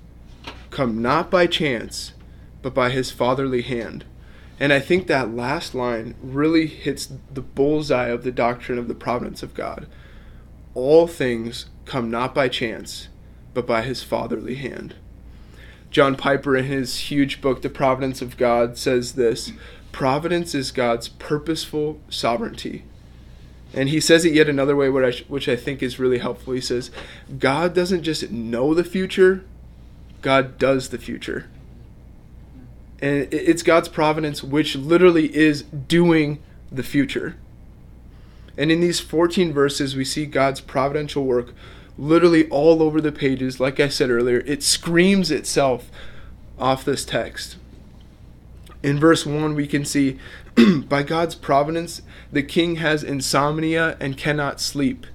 come 0.69 1.01
not 1.01 1.31
by 1.31 1.47
chance, 1.47 2.13
but 2.61 2.73
by 2.73 2.89
his 2.89 3.11
fatherly 3.11 3.61
hand. 3.61 4.05
And 4.59 4.73
I 4.73 4.79
think 4.79 5.07
that 5.07 5.33
last 5.33 5.73
line 5.73 6.15
really 6.21 6.67
hits 6.67 7.09
the 7.33 7.41
bullseye 7.41 8.07
of 8.07 8.23
the 8.23 8.31
doctrine 8.31 8.77
of 8.77 8.87
the 8.87 8.95
providence 8.95 9.41
of 9.41 9.53
God. 9.53 9.87
All 10.73 11.07
things 11.07 11.67
come 11.89 12.11
not 12.11 12.35
by 12.35 12.47
chance, 12.47 13.07
but 13.53 13.65
by 13.65 13.81
his 13.81 14.03
fatherly 14.03 14.55
hand. 14.55 14.93
John 15.89 16.15
Piper, 16.15 16.55
in 16.55 16.65
his 16.65 17.09
huge 17.11 17.41
book, 17.41 17.63
The 17.63 17.69
Providence 17.69 18.21
of 18.21 18.37
God, 18.37 18.77
says 18.77 19.13
this 19.13 19.51
Providence 19.91 20.53
is 20.53 20.71
God's 20.71 21.09
purposeful 21.09 21.99
sovereignty. 22.07 22.83
And 23.73 23.89
he 23.89 23.99
says 23.99 24.23
it 24.23 24.33
yet 24.33 24.49
another 24.49 24.75
way, 24.75 24.89
which 24.89 25.49
I, 25.49 25.55
think 25.55 25.83
is 25.83 25.99
really 25.99 26.19
helpful. 26.19 26.53
He 26.53 26.61
says, 26.61 26.89
God 27.37 27.73
doesn't 27.73 28.03
just 28.03 28.31
know 28.31 28.73
the 28.73 28.83
future, 28.83 29.43
God 30.21 30.57
does 30.57 30.89
the 30.89 30.97
future. 30.97 31.49
And 33.01 33.31
it's 33.33 33.63
God's 33.63 33.89
providence 33.89 34.43
which 34.43 34.75
literally 34.75 35.35
is 35.35 35.63
doing 35.63 36.39
the 36.71 36.83
future. 36.83 37.35
And 38.57 38.71
in 38.71 38.81
these 38.81 38.99
14 38.99 39.53
verses, 39.53 39.95
we 39.95 40.03
see 40.03 40.25
God's 40.25 40.61
providential 40.61 41.23
work 41.23 41.53
literally 41.99 42.47
all 42.49 42.81
over 42.81 43.01
the 43.01 43.11
pages. 43.11 43.59
Like 43.59 43.79
I 43.79 43.89
said 43.89 44.09
earlier, 44.09 44.39
it 44.45 44.63
screams 44.63 45.29
itself 45.29 45.91
off 46.57 46.85
this 46.85 47.03
text. 47.03 47.57
In 48.81 48.97
verse 48.99 49.25
1, 49.25 49.53
we 49.53 49.67
can 49.67 49.83
see 49.83 50.17
by 50.87 51.03
God's 51.03 51.35
providence, 51.35 52.01
the 52.31 52.41
king 52.41 52.77
has 52.77 53.03
insomnia 53.03 53.97
and 53.99 54.17
cannot 54.17 54.61
sleep. 54.61 55.05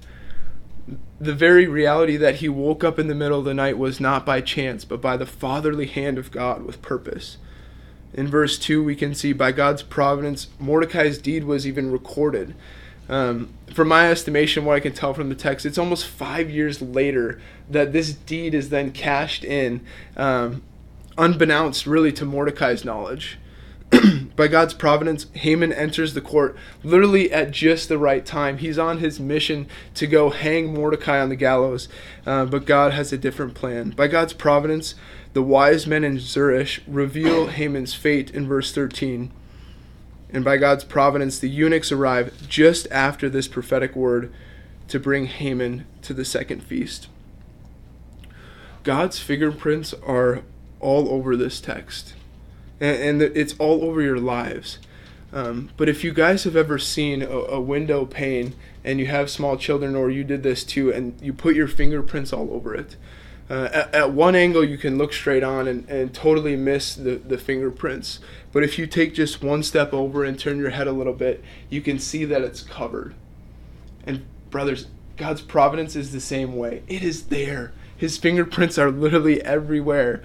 The 1.19 1.33
very 1.33 1.65
reality 1.65 2.17
that 2.17 2.35
he 2.35 2.49
woke 2.49 2.83
up 2.83 2.99
in 2.99 3.07
the 3.07 3.15
middle 3.15 3.39
of 3.39 3.45
the 3.45 3.53
night 3.55 3.79
was 3.79 3.99
not 3.99 4.25
by 4.25 4.41
chance, 4.41 4.85
but 4.85 5.01
by 5.01 5.17
the 5.17 5.25
fatherly 5.25 5.87
hand 5.87 6.19
of 6.19 6.29
God 6.29 6.63
with 6.63 6.83
purpose. 6.83 7.37
In 8.13 8.27
verse 8.27 8.59
2, 8.59 8.83
we 8.83 8.95
can 8.95 9.15
see 9.15 9.33
by 9.33 9.51
God's 9.51 9.81
providence, 9.81 10.47
Mordecai's 10.59 11.17
deed 11.17 11.45
was 11.45 11.65
even 11.65 11.91
recorded. 11.91 12.53
Um, 13.07 13.53
from 13.73 13.87
my 13.87 14.09
estimation, 14.09 14.65
what 14.65 14.75
I 14.75 14.79
can 14.79 14.93
tell 14.93 15.13
from 15.13 15.29
the 15.29 15.35
text, 15.35 15.65
it's 15.65 15.77
almost 15.77 16.07
five 16.07 16.49
years 16.49 16.81
later 16.81 17.39
that 17.69 17.93
this 17.93 18.13
deed 18.13 18.53
is 18.53 18.69
then 18.69 18.91
cashed 18.91 19.43
in, 19.43 19.81
um, 20.17 20.63
unbeknownst 21.17 21.85
really 21.85 22.11
to 22.13 22.25
Mordecai's 22.25 22.83
knowledge. 22.83 23.37
By 24.35 24.47
God's 24.47 24.73
providence, 24.73 25.27
Haman 25.33 25.71
enters 25.71 26.13
the 26.13 26.21
court 26.21 26.57
literally 26.83 27.31
at 27.31 27.51
just 27.51 27.87
the 27.87 27.97
right 27.97 28.25
time. 28.25 28.57
He's 28.57 28.79
on 28.79 28.97
his 28.97 29.19
mission 29.19 29.67
to 29.93 30.07
go 30.07 30.31
hang 30.31 30.73
Mordecai 30.73 31.21
on 31.21 31.29
the 31.29 31.35
gallows, 31.35 31.87
uh, 32.25 32.45
but 32.45 32.65
God 32.65 32.93
has 32.93 33.13
a 33.13 33.17
different 33.17 33.53
plan. 33.53 33.91
By 33.91 34.07
God's 34.07 34.33
providence, 34.33 34.95
the 35.33 35.43
wise 35.43 35.85
men 35.85 36.03
in 36.03 36.17
Zeresh 36.17 36.81
reveal 36.87 37.47
Haman's 37.47 37.93
fate 37.93 38.31
in 38.31 38.47
verse 38.47 38.73
13. 38.73 39.31
And 40.35 40.43
by 40.43 40.57
God's 40.57 40.83
providence, 40.83 41.39
the 41.39 41.47
eunuchs 41.49 41.93
arrive 41.93 42.49
just 42.49 42.91
after 42.91 43.29
this 43.29 43.47
prophetic 43.47 43.95
word 43.95 44.33
to 44.89 44.99
bring 44.99 45.27
Haman 45.27 45.85
to 46.01 46.13
the 46.13 46.25
second 46.25 46.61
feast. 46.61 47.07
God's 48.83 49.17
fingerprints 49.17 49.93
are 50.05 50.41
all 50.81 51.07
over 51.07 51.37
this 51.37 51.61
text, 51.61 52.15
and, 52.81 53.21
it's 53.21 53.55
all 53.59 53.85
over 53.85 54.01
your 54.01 54.19
lives. 54.19 54.79
Um, 55.31 55.69
but 55.77 55.87
if 55.87 56.03
you 56.03 56.11
guys 56.11 56.43
have 56.43 56.57
ever 56.57 56.77
seen 56.79 57.21
a, 57.21 57.29
a, 57.29 57.61
window 57.61 58.05
pane 58.05 58.55
and 58.83 58.99
you 58.99 59.05
have 59.05 59.29
small 59.29 59.55
children, 59.55 59.95
or 59.95 60.09
you 60.09 60.25
did 60.25 60.43
this 60.43 60.65
too, 60.65 60.91
and 60.91 61.17
you 61.21 61.31
put 61.31 61.55
your 61.55 61.69
fingerprints 61.69 62.33
all 62.33 62.53
over 62.53 62.75
it, 62.75 62.97
uh, 63.49 63.69
at, 63.71 63.93
at, 63.93 64.11
one 64.11 64.35
angle, 64.35 64.63
you 64.63 64.77
can 64.77 64.97
look 64.97 65.13
straight 65.13 65.43
on 65.43 65.67
and, 65.67 65.87
and 65.87 66.13
totally 66.13 66.55
miss 66.55 66.95
the, 66.95 67.15
the 67.15 67.37
fingerprints. 67.37 68.19
But 68.51 68.63
if 68.63 68.79
you 68.79 68.87
take 68.87 69.13
just 69.13 69.43
one 69.43 69.61
step 69.61 69.93
over 69.93 70.23
and 70.23 70.39
turn 70.39 70.57
your 70.57 70.71
head 70.71 70.87
a 70.87 70.91
little 70.91 71.13
bit, 71.13 71.43
you 71.69 71.81
can 71.81 71.99
see 71.99 72.25
that 72.25 72.41
it's 72.41 72.61
covered. 72.61 73.13
And, 74.03 74.25
brothers, 74.49 74.87
God's 75.15 75.41
providence 75.41 75.95
is 75.95 76.11
the 76.11 76.19
same 76.19 76.55
way. 76.55 76.81
It 76.87 77.03
is 77.03 77.27
there. 77.27 77.71
His 77.95 78.17
fingerprints 78.17 78.77
are 78.77 78.91
literally 78.91 79.41
everywhere. 79.43 80.23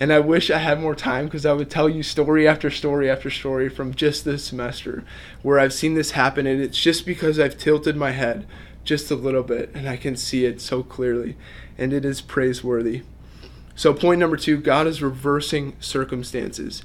And 0.00 0.12
I 0.12 0.18
wish 0.18 0.50
I 0.50 0.58
had 0.58 0.80
more 0.80 0.96
time 0.96 1.26
because 1.26 1.46
I 1.46 1.52
would 1.52 1.70
tell 1.70 1.88
you 1.88 2.02
story 2.02 2.48
after 2.48 2.70
story 2.70 3.08
after 3.08 3.30
story 3.30 3.68
from 3.68 3.94
just 3.94 4.24
this 4.24 4.44
semester 4.44 5.04
where 5.42 5.60
I've 5.60 5.72
seen 5.72 5.94
this 5.94 6.12
happen. 6.12 6.46
And 6.46 6.60
it's 6.60 6.80
just 6.80 7.06
because 7.06 7.38
I've 7.38 7.58
tilted 7.58 7.96
my 7.96 8.10
head 8.10 8.46
just 8.84 9.10
a 9.10 9.14
little 9.14 9.42
bit 9.42 9.70
and 9.74 9.88
I 9.88 9.96
can 9.96 10.16
see 10.16 10.44
it 10.44 10.60
so 10.60 10.82
clearly 10.82 11.36
and 11.76 11.92
it 11.92 12.04
is 12.04 12.20
praiseworthy. 12.20 13.02
So, 13.76 13.92
point 13.92 14.20
number 14.20 14.36
two 14.36 14.56
God 14.58 14.86
is 14.86 15.02
reversing 15.02 15.76
circumstances. 15.80 16.82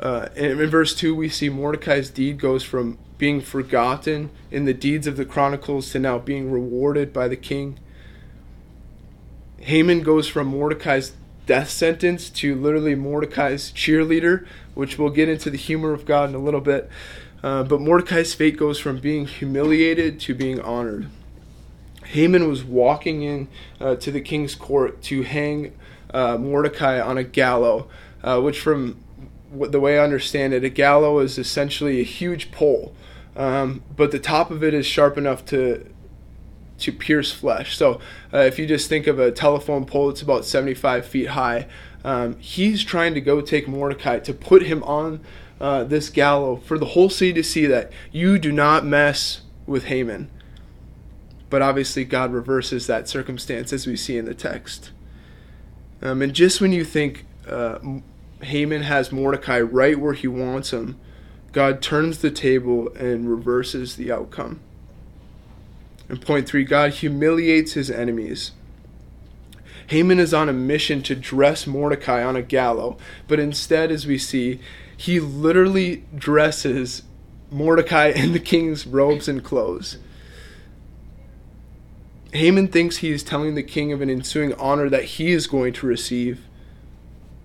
Uh, 0.00 0.28
and 0.36 0.60
in 0.60 0.70
verse 0.70 0.94
2, 0.94 1.14
we 1.14 1.28
see 1.28 1.48
Mordecai's 1.48 2.10
deed 2.10 2.38
goes 2.38 2.62
from 2.62 2.98
being 3.16 3.40
forgotten 3.40 4.30
in 4.50 4.64
the 4.64 4.74
deeds 4.74 5.06
of 5.06 5.16
the 5.16 5.24
Chronicles 5.24 5.90
to 5.90 5.98
now 5.98 6.18
being 6.18 6.50
rewarded 6.50 7.12
by 7.12 7.26
the 7.26 7.36
king. 7.36 7.78
Haman 9.60 10.02
goes 10.02 10.28
from 10.28 10.46
Mordecai's 10.46 11.14
death 11.46 11.68
sentence 11.68 12.30
to 12.30 12.54
literally 12.54 12.94
Mordecai's 12.94 13.72
cheerleader, 13.72 14.46
which 14.74 14.98
we'll 14.98 15.10
get 15.10 15.28
into 15.28 15.50
the 15.50 15.56
humor 15.56 15.92
of 15.92 16.06
God 16.06 16.28
in 16.28 16.36
a 16.36 16.38
little 16.38 16.60
bit. 16.60 16.88
Uh, 17.42 17.64
but 17.64 17.80
Mordecai's 17.80 18.34
fate 18.34 18.56
goes 18.56 18.78
from 18.78 19.00
being 19.00 19.26
humiliated 19.26 20.20
to 20.20 20.34
being 20.34 20.60
honored. 20.60 21.08
Haman 22.08 22.48
was 22.48 22.64
walking 22.64 23.22
in 23.22 23.48
uh, 23.80 23.96
to 23.96 24.10
the 24.10 24.20
king's 24.20 24.54
court 24.54 25.02
to 25.02 25.22
hang 25.22 25.74
uh, 26.12 26.38
Mordecai 26.38 27.00
on 27.00 27.18
a 27.18 27.24
gallows, 27.24 27.84
uh, 28.22 28.40
which, 28.40 28.60
from 28.60 28.98
the 29.52 29.78
way 29.78 29.98
I 29.98 30.04
understand 30.04 30.54
it, 30.54 30.64
a 30.64 30.70
gallows 30.70 31.32
is 31.32 31.38
essentially 31.38 32.00
a 32.00 32.04
huge 32.04 32.50
pole, 32.50 32.94
um, 33.36 33.82
but 33.94 34.10
the 34.10 34.18
top 34.18 34.50
of 34.50 34.64
it 34.64 34.72
is 34.72 34.86
sharp 34.86 35.18
enough 35.18 35.44
to 35.46 35.86
to 36.78 36.92
pierce 36.92 37.32
flesh. 37.32 37.76
So, 37.76 38.00
uh, 38.32 38.38
if 38.38 38.56
you 38.56 38.64
just 38.64 38.88
think 38.88 39.08
of 39.08 39.18
a 39.18 39.32
telephone 39.32 39.84
pole, 39.84 40.10
it's 40.10 40.22
about 40.22 40.44
75 40.44 41.04
feet 41.04 41.30
high. 41.30 41.66
Um, 42.04 42.38
he's 42.38 42.84
trying 42.84 43.14
to 43.14 43.20
go 43.20 43.40
take 43.40 43.66
Mordecai 43.66 44.20
to 44.20 44.32
put 44.32 44.62
him 44.62 44.84
on 44.84 45.20
uh, 45.60 45.82
this 45.82 46.08
gallows 46.08 46.62
for 46.64 46.78
the 46.78 46.86
whole 46.86 47.10
city 47.10 47.32
to 47.32 47.42
see 47.42 47.66
that 47.66 47.90
you 48.12 48.38
do 48.38 48.52
not 48.52 48.86
mess 48.86 49.40
with 49.66 49.86
Haman. 49.86 50.30
But 51.50 51.62
obviously, 51.62 52.04
God 52.04 52.32
reverses 52.32 52.86
that 52.86 53.08
circumstance 53.08 53.72
as 53.72 53.86
we 53.86 53.96
see 53.96 54.18
in 54.18 54.26
the 54.26 54.34
text. 54.34 54.90
Um, 56.02 56.22
and 56.22 56.34
just 56.34 56.60
when 56.60 56.72
you 56.72 56.84
think 56.84 57.26
uh, 57.48 57.78
Haman 58.42 58.82
has 58.82 59.10
Mordecai 59.10 59.60
right 59.60 59.98
where 59.98 60.12
he 60.12 60.28
wants 60.28 60.72
him, 60.72 60.98
God 61.52 61.80
turns 61.80 62.18
the 62.18 62.30
table 62.30 62.92
and 62.94 63.30
reverses 63.30 63.96
the 63.96 64.12
outcome. 64.12 64.60
And 66.08 66.20
point 66.20 66.48
three, 66.48 66.64
God 66.64 66.92
humiliates 66.92 67.72
his 67.72 67.90
enemies. 67.90 68.52
Haman 69.88 70.18
is 70.18 70.34
on 70.34 70.48
a 70.48 70.52
mission 70.52 71.02
to 71.04 71.14
dress 71.14 71.66
Mordecai 71.66 72.22
on 72.22 72.36
a 72.36 72.42
gallows, 72.42 72.98
but 73.26 73.40
instead, 73.40 73.90
as 73.90 74.06
we 74.06 74.18
see, 74.18 74.60
he 74.94 75.18
literally 75.18 76.04
dresses 76.14 77.02
Mordecai 77.50 78.08
in 78.08 78.32
the 78.32 78.40
king's 78.40 78.86
robes 78.86 79.28
and 79.28 79.42
clothes. 79.42 79.96
Haman 82.32 82.68
thinks 82.68 82.98
he 82.98 83.10
is 83.10 83.22
telling 83.22 83.54
the 83.54 83.62
king 83.62 83.92
of 83.92 84.02
an 84.02 84.10
ensuing 84.10 84.52
honor 84.54 84.88
that 84.90 85.04
he 85.04 85.32
is 85.32 85.46
going 85.46 85.72
to 85.74 85.86
receive, 85.86 86.44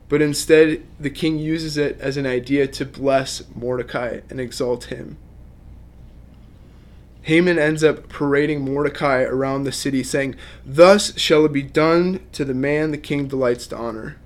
but 0.10 0.22
instead 0.22 0.84
the 1.00 1.10
king 1.10 1.40
uses 1.40 1.78
it 1.78 2.00
as 2.00 2.18
an 2.18 2.26
idea 2.26 2.68
to 2.68 2.86
bless 2.86 3.44
Mordecai 3.56 4.20
and 4.30 4.40
exalt 4.40 4.86
him. 4.86 5.18
Haman 7.24 7.58
ends 7.58 7.86
up 7.86 8.10
parading 8.10 8.66
Mordecai 8.66 9.22
around 9.22 9.64
the 9.64 9.72
city, 9.72 10.04
saying, 10.04 10.36
Thus 10.66 11.18
shall 11.18 11.46
it 11.46 11.54
be 11.54 11.62
done 11.62 12.20
to 12.34 12.44
the 12.44 12.54
man 12.54 12.92
the 12.92 12.98
king 12.98 13.28
delights 13.28 13.66
to 13.68 13.78
honor. 13.78 14.18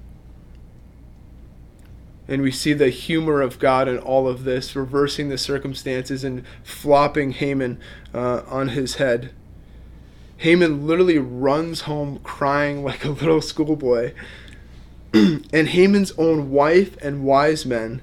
And 2.27 2.41
we 2.41 2.51
see 2.51 2.73
the 2.73 2.89
humor 2.89 3.41
of 3.41 3.59
God 3.59 3.87
in 3.87 3.99
all 3.99 4.27
of 4.27 4.43
this, 4.43 4.75
reversing 4.75 5.29
the 5.29 5.37
circumstances 5.37 6.23
and 6.23 6.43
flopping 6.63 7.31
Haman 7.31 7.79
uh, 8.15 8.41
on 8.47 8.69
his 8.69 8.95
head. 8.95 9.31
Haman 10.37 10.85
literally 10.85 11.17
runs 11.17 11.81
home 11.81 12.19
crying 12.23 12.83
like 12.83 13.03
a 13.03 13.09
little 13.09 13.41
schoolboy. 13.41 14.13
and 15.13 15.67
Haman's 15.69 16.11
own 16.17 16.51
wife 16.51 16.97
and 17.01 17.23
wise 17.23 17.65
men 17.65 18.01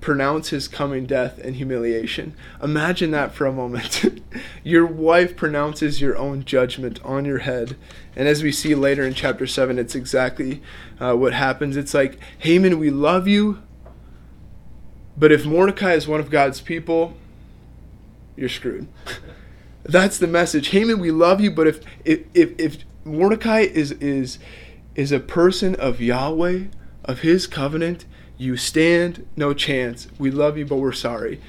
pronounce 0.00 0.48
his 0.48 0.68
coming 0.68 1.06
death 1.06 1.38
and 1.38 1.56
humiliation. 1.56 2.34
Imagine 2.62 3.10
that 3.12 3.34
for 3.34 3.46
a 3.46 3.52
moment. 3.52 4.22
your 4.64 4.86
wife 4.86 5.36
pronounces 5.36 6.00
your 6.00 6.16
own 6.16 6.44
judgment 6.44 7.02
on 7.04 7.24
your 7.24 7.38
head. 7.38 7.76
And 8.16 8.26
as 8.26 8.42
we 8.42 8.52
see 8.52 8.74
later 8.74 9.04
in 9.04 9.14
chapter 9.14 9.46
7, 9.46 9.78
it's 9.78 9.94
exactly 9.94 10.62
uh, 10.98 11.14
what 11.14 11.34
happens. 11.34 11.76
It's 11.76 11.94
like, 11.94 12.18
Haman, 12.38 12.78
we 12.78 12.90
love 12.90 13.28
you, 13.28 13.62
but 15.16 15.32
if 15.32 15.44
Mordecai 15.44 15.92
is 15.92 16.08
one 16.08 16.20
of 16.20 16.30
God's 16.30 16.60
people, 16.60 17.14
you're 18.36 18.48
screwed. 18.48 18.88
That's 19.82 20.18
the 20.18 20.26
message. 20.26 20.68
Haman, 20.68 20.98
we 20.98 21.10
love 21.10 21.40
you, 21.40 21.50
but 21.50 21.66
if 21.66 21.80
if 22.04 22.20
if, 22.34 22.58
if 22.58 22.78
Mordecai 23.04 23.60
is 23.60 23.92
is 23.92 24.38
is 24.94 25.12
a 25.12 25.20
person 25.20 25.74
of 25.76 26.00
Yahweh, 26.00 26.64
of 27.04 27.20
his 27.20 27.46
covenant, 27.46 28.04
you 28.36 28.56
stand 28.56 29.26
no 29.36 29.54
chance. 29.54 30.08
We 30.18 30.30
love 30.30 30.58
you, 30.58 30.66
but 30.66 30.76
we're 30.76 30.92
sorry. 30.92 31.40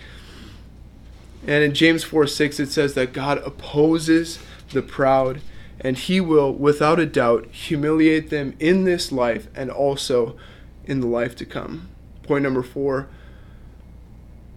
And 1.48 1.64
in 1.64 1.74
James 1.74 2.04
4 2.04 2.28
6, 2.28 2.60
it 2.60 2.70
says 2.70 2.94
that 2.94 3.14
God 3.14 3.40
opposes 3.40 4.40
the 4.72 4.82
proud, 4.82 5.42
and 5.80 5.98
he 5.98 6.22
will, 6.22 6.54
without 6.54 7.00
a 7.00 7.06
doubt, 7.06 7.48
humiliate 7.48 8.30
them 8.30 8.56
in 8.60 8.84
this 8.84 9.12
life 9.12 9.48
and 9.56 9.72
also 9.72 10.38
in 10.86 11.00
the 11.00 11.08
life 11.08 11.36
to 11.38 11.46
come. 11.46 11.90
Point 12.24 12.44
number 12.44 12.64
four 12.64 13.08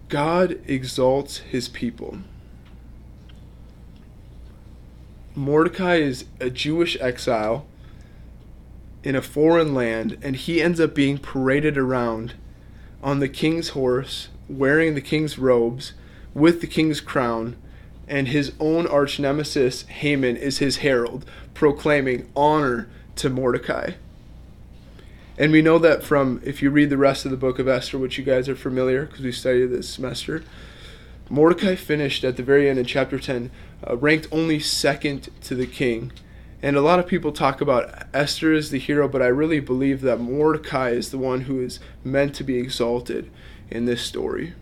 God 0.09 0.61
exalts 0.67 1.39
his 1.39 1.69
people. 1.69 2.19
Mordecai 5.37 5.97
is 5.97 6.27
a 6.39 6.49
Jewish 6.49 6.97
exile 7.01 7.67
in 9.03 9.17
a 9.17 9.23
foreign 9.23 9.75
land, 9.75 10.17
and 10.23 10.37
he 10.37 10.63
ends 10.63 10.79
up 10.79 10.95
being 10.95 11.19
paraded 11.19 11.77
around 11.77 12.35
on 13.03 13.19
the 13.19 13.29
king's 13.29 13.71
horse, 13.71 14.29
wearing 14.49 14.95
the 14.95 15.01
king's 15.01 15.37
robes, 15.37 15.93
with 16.35 16.61
the 16.61 16.67
king's 16.69 17.01
crown, 17.01 17.57
and 18.07 18.29
his 18.29 18.53
own 18.61 18.87
arch 18.87 19.19
nemesis, 19.19 19.83
Haman, 19.83 20.37
is 20.37 20.59
his 20.59 20.79
herald, 20.79 21.27
proclaiming 21.53 22.31
honor 22.37 22.89
to 23.17 23.29
Mordecai. 23.29 23.93
And 25.37 25.51
we 25.51 25.63
know 25.63 25.79
that 25.81 26.05
from, 26.05 26.41
if 26.45 26.63
you 26.63 26.71
read 26.71 26.91
the 26.91 26.97
rest 26.97 27.25
of 27.25 27.33
the 27.33 27.37
book 27.37 27.59
of 27.59 27.67
Esther, 27.67 27.99
which 27.99 28.19
you 28.19 28.25
guys 28.25 28.49
are 28.49 28.55
familiar 28.55 29.07
because 29.07 29.23
we 29.23 29.33
studied 29.33 29.67
this 29.67 29.89
semester, 29.89 30.45
Mordecai 31.29 31.75
finished 31.75 32.23
at 32.23 32.37
the 32.37 32.43
very 32.43 32.69
end 32.69 32.79
in 32.79 32.85
chapter 32.85 33.19
10, 33.19 33.51
uh, 33.89 33.97
ranked 33.97 34.29
only 34.33 34.59
second 34.59 35.29
to 35.43 35.55
the 35.55 35.67
king. 35.67 36.13
And 36.63 36.77
a 36.77 36.81
lot 36.81 36.99
of 36.99 37.07
people 37.07 37.33
talk 37.33 37.61
about 37.61 38.07
Esther 38.15 38.53
as 38.55 38.71
the 38.71 38.79
hero, 38.79 39.07
but 39.07 39.21
I 39.21 39.27
really 39.27 39.61
believe 39.61 40.01
that 40.01 40.19
Mordecai 40.19 40.91
is 40.91 41.11
the 41.11 41.19
one 41.19 41.43
who 41.43 41.61
is 41.61 41.79
meant 42.03 42.35
to 42.37 42.45
be 42.45 42.59
exalted 42.59 43.31
in 43.71 43.85
this 43.85 44.03
story. 44.03 44.55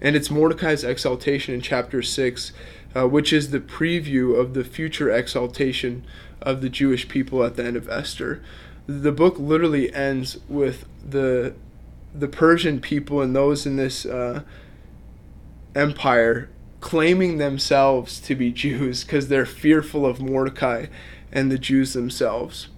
And 0.00 0.14
it's 0.14 0.30
Mordecai's 0.30 0.84
exaltation 0.84 1.54
in 1.54 1.60
chapter 1.60 2.02
6, 2.02 2.52
uh, 2.94 3.08
which 3.08 3.32
is 3.32 3.50
the 3.50 3.60
preview 3.60 4.38
of 4.38 4.54
the 4.54 4.64
future 4.64 5.10
exaltation 5.10 6.04
of 6.40 6.60
the 6.60 6.68
Jewish 6.68 7.08
people 7.08 7.42
at 7.42 7.56
the 7.56 7.64
end 7.64 7.76
of 7.76 7.88
Esther 7.88 8.42
the 8.86 9.12
book 9.12 9.38
literally 9.38 9.92
ends 9.94 10.38
with 10.48 10.86
the 11.04 11.54
the 12.14 12.28
Persian 12.28 12.80
people 12.80 13.20
and 13.20 13.34
those 13.34 13.66
in 13.66 13.76
this 13.76 14.06
uh, 14.06 14.42
empire 15.74 16.48
claiming 16.84 17.38
themselves 17.38 18.20
to 18.20 18.34
be 18.34 18.52
Jews 18.52 19.04
because 19.04 19.28
they're 19.28 19.46
fearful 19.46 20.04
of 20.04 20.20
Mordecai 20.20 20.88
and 21.32 21.50
the 21.50 21.56
Jews 21.56 21.94
themselves. 21.94 22.68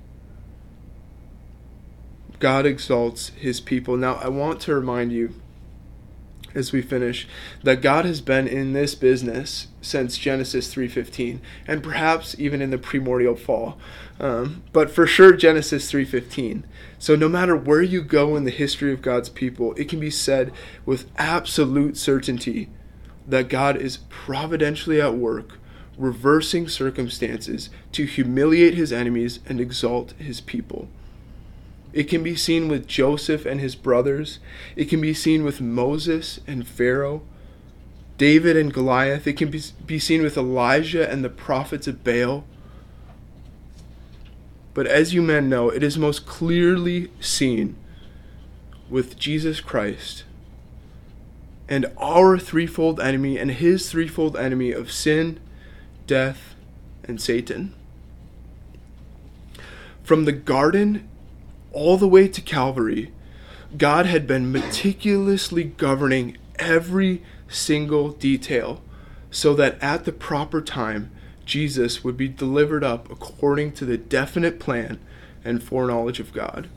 God 2.38 2.66
exalts 2.66 3.30
his 3.30 3.60
people. 3.60 3.96
Now, 3.96 4.14
I 4.22 4.28
want 4.28 4.60
to 4.60 4.74
remind 4.76 5.10
you 5.10 5.34
as 6.54 6.70
we 6.70 6.82
finish 6.82 7.26
that 7.64 7.82
God 7.82 8.04
has 8.04 8.20
been 8.20 8.46
in 8.46 8.74
this 8.74 8.94
business 8.94 9.66
since 9.82 10.16
Genesis 10.16 10.72
3:15 10.72 11.40
and 11.66 11.82
perhaps 11.82 12.36
even 12.38 12.62
in 12.62 12.70
the 12.70 12.78
primordial 12.78 13.34
fall. 13.34 13.76
Um, 14.20 14.62
but 14.72 14.88
for 14.88 15.08
sure 15.08 15.32
Genesis 15.32 15.90
3:15. 15.90 16.62
So 17.00 17.16
no 17.16 17.28
matter 17.28 17.56
where 17.56 17.82
you 17.82 18.02
go 18.02 18.36
in 18.36 18.44
the 18.44 18.52
history 18.52 18.92
of 18.92 19.02
God's 19.02 19.30
people, 19.30 19.74
it 19.76 19.88
can 19.88 19.98
be 19.98 20.10
said 20.10 20.52
with 20.84 21.10
absolute 21.18 21.96
certainty 21.96 22.68
that 23.26 23.48
God 23.48 23.76
is 23.76 23.98
providentially 24.08 25.00
at 25.00 25.14
work 25.14 25.58
reversing 25.96 26.68
circumstances 26.68 27.70
to 27.92 28.04
humiliate 28.04 28.74
his 28.74 28.92
enemies 28.92 29.40
and 29.46 29.60
exalt 29.60 30.12
his 30.18 30.40
people. 30.40 30.88
It 31.92 32.04
can 32.04 32.22
be 32.22 32.36
seen 32.36 32.68
with 32.68 32.86
Joseph 32.86 33.46
and 33.46 33.60
his 33.60 33.74
brothers. 33.74 34.38
It 34.74 34.90
can 34.90 35.00
be 35.00 35.14
seen 35.14 35.44
with 35.44 35.62
Moses 35.62 36.40
and 36.46 36.66
Pharaoh, 36.68 37.22
David 38.18 38.56
and 38.56 38.72
Goliath. 38.72 39.26
It 39.26 39.38
can 39.38 39.50
be, 39.50 39.98
seen 39.98 40.22
with 40.22 40.36
Elijah 40.36 41.10
and 41.10 41.24
the 41.24 41.30
prophets 41.30 41.86
of 41.86 42.04
Baal. 42.04 42.44
But 44.74 44.86
as 44.86 45.14
you 45.14 45.22
men 45.22 45.48
know, 45.48 45.70
it 45.70 45.82
is 45.82 45.96
most 45.96 46.26
clearly 46.26 47.10
seen 47.18 47.76
with 48.90 49.18
Jesus 49.18 49.60
Christ 49.60 50.24
and 51.68 51.86
our 51.98 52.38
threefold 52.38 53.00
enemy 53.00 53.38
and 53.38 53.52
his 53.52 53.90
threefold 53.90 54.36
enemy 54.36 54.72
of 54.72 54.92
sin, 54.92 55.40
death, 56.06 56.54
and 57.04 57.20
Satan. 57.20 57.74
From 60.02 60.24
the 60.24 60.32
garden 60.32 61.08
all 61.72 61.96
the 61.96 62.08
way 62.08 62.28
to 62.28 62.40
Calvary, 62.40 63.12
God 63.76 64.06
had 64.06 64.26
been 64.26 64.52
meticulously 64.52 65.64
governing 65.64 66.38
every 66.58 67.22
single 67.48 68.10
detail 68.10 68.80
so 69.30 69.54
that 69.54 69.82
at 69.82 70.04
the 70.04 70.12
proper 70.12 70.62
time, 70.62 71.10
Jesus 71.44 72.02
would 72.02 72.16
be 72.16 72.28
delivered 72.28 72.84
up 72.84 73.10
according 73.10 73.72
to 73.72 73.84
the 73.84 73.98
definite 73.98 74.58
plan 74.58 74.98
and 75.44 75.62
foreknowledge 75.62 76.20
of 76.20 76.32
God. 76.32 76.68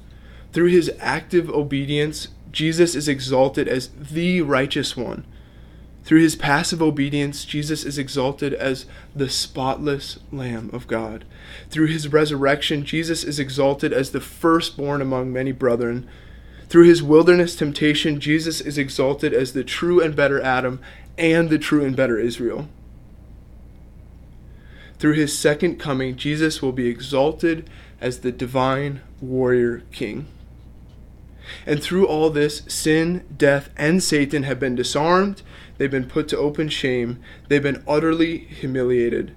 Through 0.51 0.67
his 0.67 0.91
active 0.99 1.49
obedience, 1.49 2.29
Jesus 2.51 2.95
is 2.95 3.07
exalted 3.07 3.67
as 3.67 3.89
the 3.89 4.41
righteous 4.41 4.97
one 4.97 5.25
through 6.09 6.21
his 6.21 6.35
passive 6.35 6.81
obedience, 6.81 7.45
Jesus 7.45 7.83
is 7.83 7.99
exalted 7.99 8.55
as 8.55 8.87
the 9.15 9.29
spotless 9.29 10.17
Lamb 10.31 10.71
of 10.73 10.87
God. 10.87 11.23
Through 11.69 11.85
his 11.85 12.07
resurrection, 12.07 12.83
Jesus 12.83 13.23
is 13.23 13.37
exalted 13.37 13.93
as 13.93 14.09
the 14.09 14.19
firstborn 14.19 15.03
among 15.03 15.31
many 15.31 15.51
brethren. 15.51 16.09
Through 16.67 16.85
his 16.85 17.03
wilderness 17.03 17.55
temptation, 17.55 18.19
Jesus 18.19 18.59
is 18.59 18.75
exalted 18.75 19.35
as 19.35 19.53
the 19.53 19.63
true 19.63 20.01
and 20.01 20.15
better 20.15 20.41
Adam 20.41 20.79
and 21.15 21.51
the 21.51 21.59
true 21.59 21.85
and 21.85 21.95
better 21.95 22.17
Israel. 22.17 22.67
Through 24.97 25.13
his 25.13 25.37
second 25.37 25.77
coming, 25.77 26.15
Jesus 26.15 26.59
will 26.59 26.71
be 26.71 26.87
exalted 26.87 27.69
as 28.01 28.21
the 28.21 28.31
divine 28.31 29.01
warrior 29.21 29.83
king. 29.91 30.25
And 31.65 31.81
through 31.81 32.07
all 32.07 32.29
this, 32.29 32.63
sin, 32.67 33.25
death, 33.35 33.69
and 33.77 34.01
Satan 34.03 34.43
have 34.43 34.59
been 34.59 34.75
disarmed 34.75 35.41
They've 35.79 35.89
been 35.89 36.07
put 36.07 36.27
to 36.27 36.37
open 36.37 36.67
shame. 36.67 37.19
They've 37.47 37.63
been 37.63 37.83
utterly 37.87 38.37
humiliated. 38.37 39.33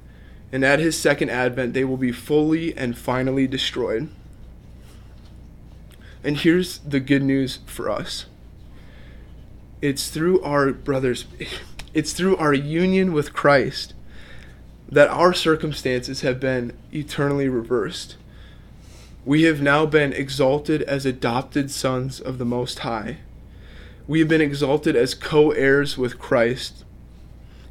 And 0.50 0.64
at 0.64 0.80
his 0.80 0.98
second 0.98 1.30
advent, 1.30 1.72
they 1.72 1.84
will 1.84 1.96
be 1.96 2.10
fully 2.10 2.76
and 2.76 2.98
finally 2.98 3.46
destroyed. 3.46 4.10
And 6.24 6.36
here's 6.36 6.78
the 6.78 7.00
good 7.00 7.22
news 7.22 7.60
for 7.64 7.88
us 7.88 8.26
it's 9.80 10.08
through 10.08 10.42
our 10.42 10.72
brothers, 10.72 11.26
it's 11.94 12.12
through 12.12 12.36
our 12.36 12.52
union 12.52 13.12
with 13.12 13.32
Christ 13.32 13.94
that 14.88 15.08
our 15.08 15.32
circumstances 15.32 16.20
have 16.20 16.38
been 16.40 16.76
eternally 16.92 17.48
reversed. 17.48 18.16
We 19.24 19.42
have 19.44 19.62
now 19.62 19.86
been 19.86 20.12
exalted 20.12 20.82
as 20.82 21.06
adopted 21.06 21.70
sons 21.70 22.20
of 22.20 22.38
the 22.38 22.44
Most 22.44 22.80
High 22.80 23.18
we 24.06 24.18
have 24.18 24.28
been 24.28 24.40
exalted 24.40 24.96
as 24.96 25.14
co 25.14 25.50
heirs 25.52 25.96
with 25.96 26.18
Christ, 26.18 26.84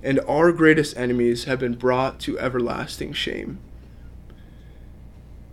and 0.02 0.20
our 0.28 0.52
greatest 0.52 0.96
enemies 0.98 1.44
have 1.46 1.60
been 1.60 1.76
brought 1.76 2.20
to 2.22 2.40
everlasting 2.40 3.14
shame. 3.14 3.60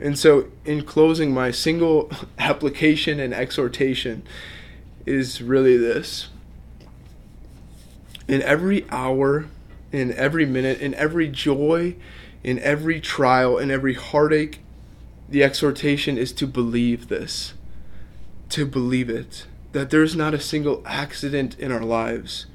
And 0.00 0.16
so, 0.16 0.48
in 0.64 0.84
closing, 0.84 1.34
my 1.34 1.50
single 1.50 2.10
application 2.38 3.18
and 3.18 3.34
exhortation 3.34 4.22
is 5.04 5.42
really 5.42 5.76
this. 5.76 6.28
In 8.28 8.42
every 8.42 8.88
hour, 8.90 9.46
in 9.90 10.12
every 10.12 10.46
minute, 10.46 10.80
in 10.80 10.94
every 10.94 11.28
joy, 11.28 11.96
in 12.44 12.58
every 12.60 13.00
trial, 13.00 13.58
in 13.58 13.70
every 13.70 13.94
heartache, 13.94 14.60
the 15.28 15.42
exhortation 15.42 16.16
is 16.16 16.32
to 16.32 16.46
believe 16.46 17.08
this, 17.08 17.54
to 18.50 18.64
believe 18.64 19.10
it 19.10 19.46
that 19.72 19.90
there's 19.90 20.16
not 20.16 20.34
a 20.34 20.40
single 20.40 20.82
accident 20.86 21.58
in 21.58 21.70
our 21.70 21.82
lives. 21.82 22.46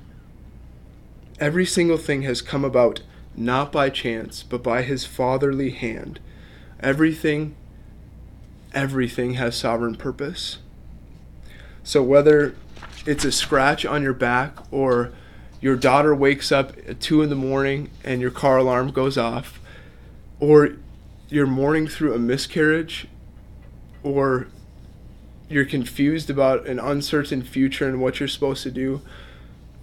Every 1.40 1.66
single 1.66 1.98
thing 1.98 2.24
has 2.24 2.42
come 2.42 2.66
about 2.66 3.02
not 3.36 3.72
by 3.72 3.90
chance, 3.90 4.44
but 4.44 4.64
by 4.64 4.82
his 4.82 5.06
fatherly 5.06 5.72
hand. 5.72 6.20
Everything, 6.80 7.56
everything 8.74 9.36
has 9.36 9.56
sovereign 9.56 9.96
purpose. 9.96 10.60
So 11.84 12.02
whether 12.02 12.56
it's 13.06 13.26
a 13.26 13.32
scratch 13.32 13.86
on 13.86 14.02
your 14.02 14.14
back 14.14 14.58
or 14.72 15.12
your 15.62 15.76
daughter 15.76 16.14
wakes 16.14 16.52
up 16.52 16.74
at 16.88 17.00
2 17.00 17.22
in 17.22 17.30
the 17.30 17.36
morning 17.36 17.90
and 18.04 18.22
your 18.22 18.32
car 18.32 18.58
alarm 18.58 18.92
goes 18.92 19.18
off 19.18 19.60
or 20.40 20.78
you're 21.34 21.48
mourning 21.48 21.88
through 21.88 22.14
a 22.14 22.20
miscarriage 22.20 23.08
or 24.04 24.48
you're 25.50 25.66
confused 25.66 26.30
about 26.30 26.68
an 26.68 26.80
uncertain 26.80 27.42
future 27.42 27.88
and 27.88 28.00
what 28.00 28.20
you're 28.20 28.30
supposed 28.30 28.62
to 28.64 28.72
do, 28.72 29.02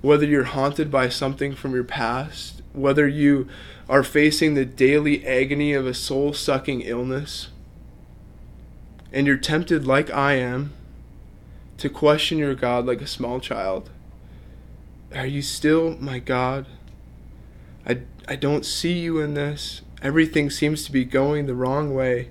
whether 0.01 0.25
you're 0.25 0.45
haunted 0.45 0.91
by 0.91 1.09
something 1.09 1.55
from 1.55 1.75
your 1.75 1.85
past, 1.85 2.63
whether 2.73 3.09
you 3.09 3.49
are 3.89 4.05
facing 4.05 4.55
the 4.55 4.65
daily 4.65 5.27
agony 5.27 5.73
of 5.73 5.87
a 5.87 5.95
soul 5.95 6.33
sucking 6.33 6.83
illness, 6.83 7.49
and 9.13 9.27
you're 9.27 9.37
tempted, 9.37 9.85
like 9.85 10.09
I 10.09 10.35
am, 10.35 10.73
to 11.79 11.89
question 11.89 12.39
your 12.39 12.55
God 12.55 12.87
like 12.87 13.01
a 13.01 13.07
small 13.07 13.41
child. 13.41 13.91
Are 15.13 15.27
you 15.27 15.43
still 15.43 15.97
my 15.99 16.21
God? 16.21 16.67
I, 17.85 18.03
I 18.29 18.37
don't 18.37 18.65
see 18.65 18.93
you 19.01 19.19
in 19.19 19.35
this. 19.35 19.83
Everything 20.03 20.51
seems 20.51 20.85
to 20.85 20.93
be 20.93 21.05
going 21.05 21.47
the 21.47 21.55
wrong 21.55 21.95
way. 21.95 22.31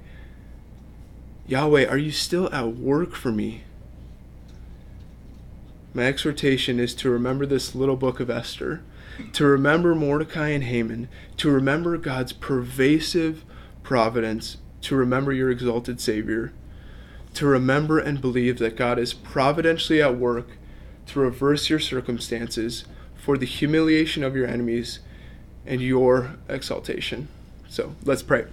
Yahweh, 1.47 1.85
are 1.85 1.97
you 1.97 2.11
still 2.11 2.51
at 2.53 2.75
work 2.75 3.15
for 3.15 3.31
me? 3.31 3.63
My 5.93 6.03
exhortation 6.03 6.79
is 6.79 6.93
to 6.95 7.09
remember 7.09 7.45
this 7.45 7.73
little 7.73 7.95
book 7.95 8.19
of 8.19 8.29
Esther, 8.29 8.81
to 9.33 9.45
remember 9.45 9.95
Mordecai 9.95 10.49
and 10.49 10.63
Haman, 10.63 11.09
to 11.37 11.49
remember 11.49 11.97
God's 11.97 12.33
pervasive 12.33 13.43
providence, 13.83 14.57
to 14.81 14.95
remember 14.95 15.33
your 15.33 15.49
exalted 15.49 15.99
Savior, 15.99 16.53
to 17.33 17.45
remember 17.45 17.99
and 17.99 18.21
believe 18.21 18.59
that 18.59 18.77
God 18.77 18.99
is 18.99 19.13
providentially 19.13 20.01
at 20.01 20.17
work 20.17 20.47
to 21.07 21.19
reverse 21.19 21.69
your 21.69 21.79
circumstances 21.79 22.85
for 23.15 23.37
the 23.37 23.45
humiliation 23.45 24.23
of 24.23 24.35
your 24.35 24.47
enemies 24.47 24.99
and 25.65 25.81
your 25.81 26.35
exaltation. 26.47 27.27
So 27.69 27.95
let's 28.03 28.23
pray. 28.23 28.47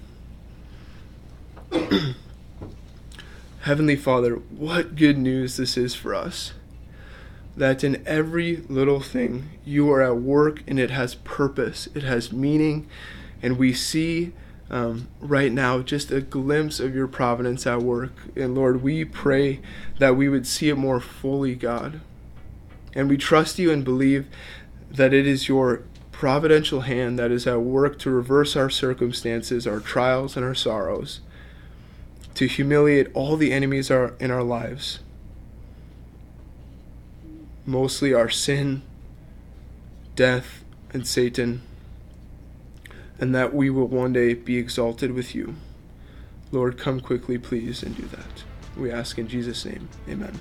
Heavenly 3.63 3.97
Father, 3.97 4.35
what 4.35 4.95
good 4.95 5.17
news 5.17 5.57
this 5.57 5.79
is 5.79 5.95
for 5.95 6.15
us. 6.15 6.53
That 7.57 7.83
in 7.83 8.07
every 8.07 8.59
little 8.69 9.01
thing 9.01 9.49
you 9.65 9.91
are 9.91 10.03
at 10.03 10.19
work 10.19 10.63
and 10.67 10.79
it 10.79 10.91
has 10.91 11.15
purpose, 11.15 11.89
it 11.95 12.03
has 12.03 12.31
meaning, 12.31 12.87
and 13.43 13.57
we 13.57 13.73
see 13.73 14.35
um, 14.69 15.09
right 15.21 15.51
now 15.51 15.81
just 15.81 16.11
a 16.11 16.21
glimpse 16.21 16.79
of 16.79 16.95
your 16.95 17.09
providence 17.09 17.67
at 17.67 17.81
work. 17.81 18.13
And 18.37 18.55
Lord, 18.55 18.83
we 18.83 19.07
pray 19.07 19.61
that 19.99 20.17
we 20.17 20.29
would 20.29 20.47
see 20.47 20.69
it 20.69 20.77
more 20.77 21.01
fully, 21.01 21.55
God. 21.55 22.03
And 22.95 23.09
we 23.09 23.17
trust 23.17 23.59
you 23.59 23.71
and 23.71 23.83
believe 23.83 24.27
that 24.91 25.15
it 25.15 25.27
is 25.27 25.49
your 25.49 25.83
providential 26.17 26.81
hand 26.81 27.19
that 27.19 27.31
is 27.31 27.47
at 27.47 27.61
work 27.61 27.99
to 27.99 28.09
reverse 28.09 28.57
our 28.57 28.71
circumstances, 28.71 29.67
our 29.67 29.81
trials, 29.81 30.35
and 30.35 30.47
our 30.47 30.55
sorrows, 30.55 31.21
to 32.33 32.47
humiliate 32.47 33.09
all 33.13 33.37
the 33.37 33.53
enemies 33.53 33.91
are 33.91 34.15
in 34.19 34.31
our 34.31 34.43
lives, 34.43 35.01
mostly 37.67 38.15
our 38.15 38.31
sin, 38.31 38.81
death, 40.15 40.65
and 40.91 41.07
Satan, 41.07 41.61
and 43.19 43.35
that 43.35 43.53
we 43.53 43.69
will 43.69 43.89
one 43.89 44.15
day 44.15 44.33
be 44.33 44.57
exalted 44.57 45.13
with 45.13 45.35
you. 45.35 45.55
Lord, 46.51 46.79
come 46.79 47.01
quickly, 47.01 47.37
please, 47.37 47.83
and 47.83 47.95
do 47.95 48.07
that. 48.07 48.43
We 48.75 48.91
ask 48.91 49.19
in 49.19 49.29
Jesus' 49.29 49.67
name. 49.67 49.91
Amen. 50.09 50.41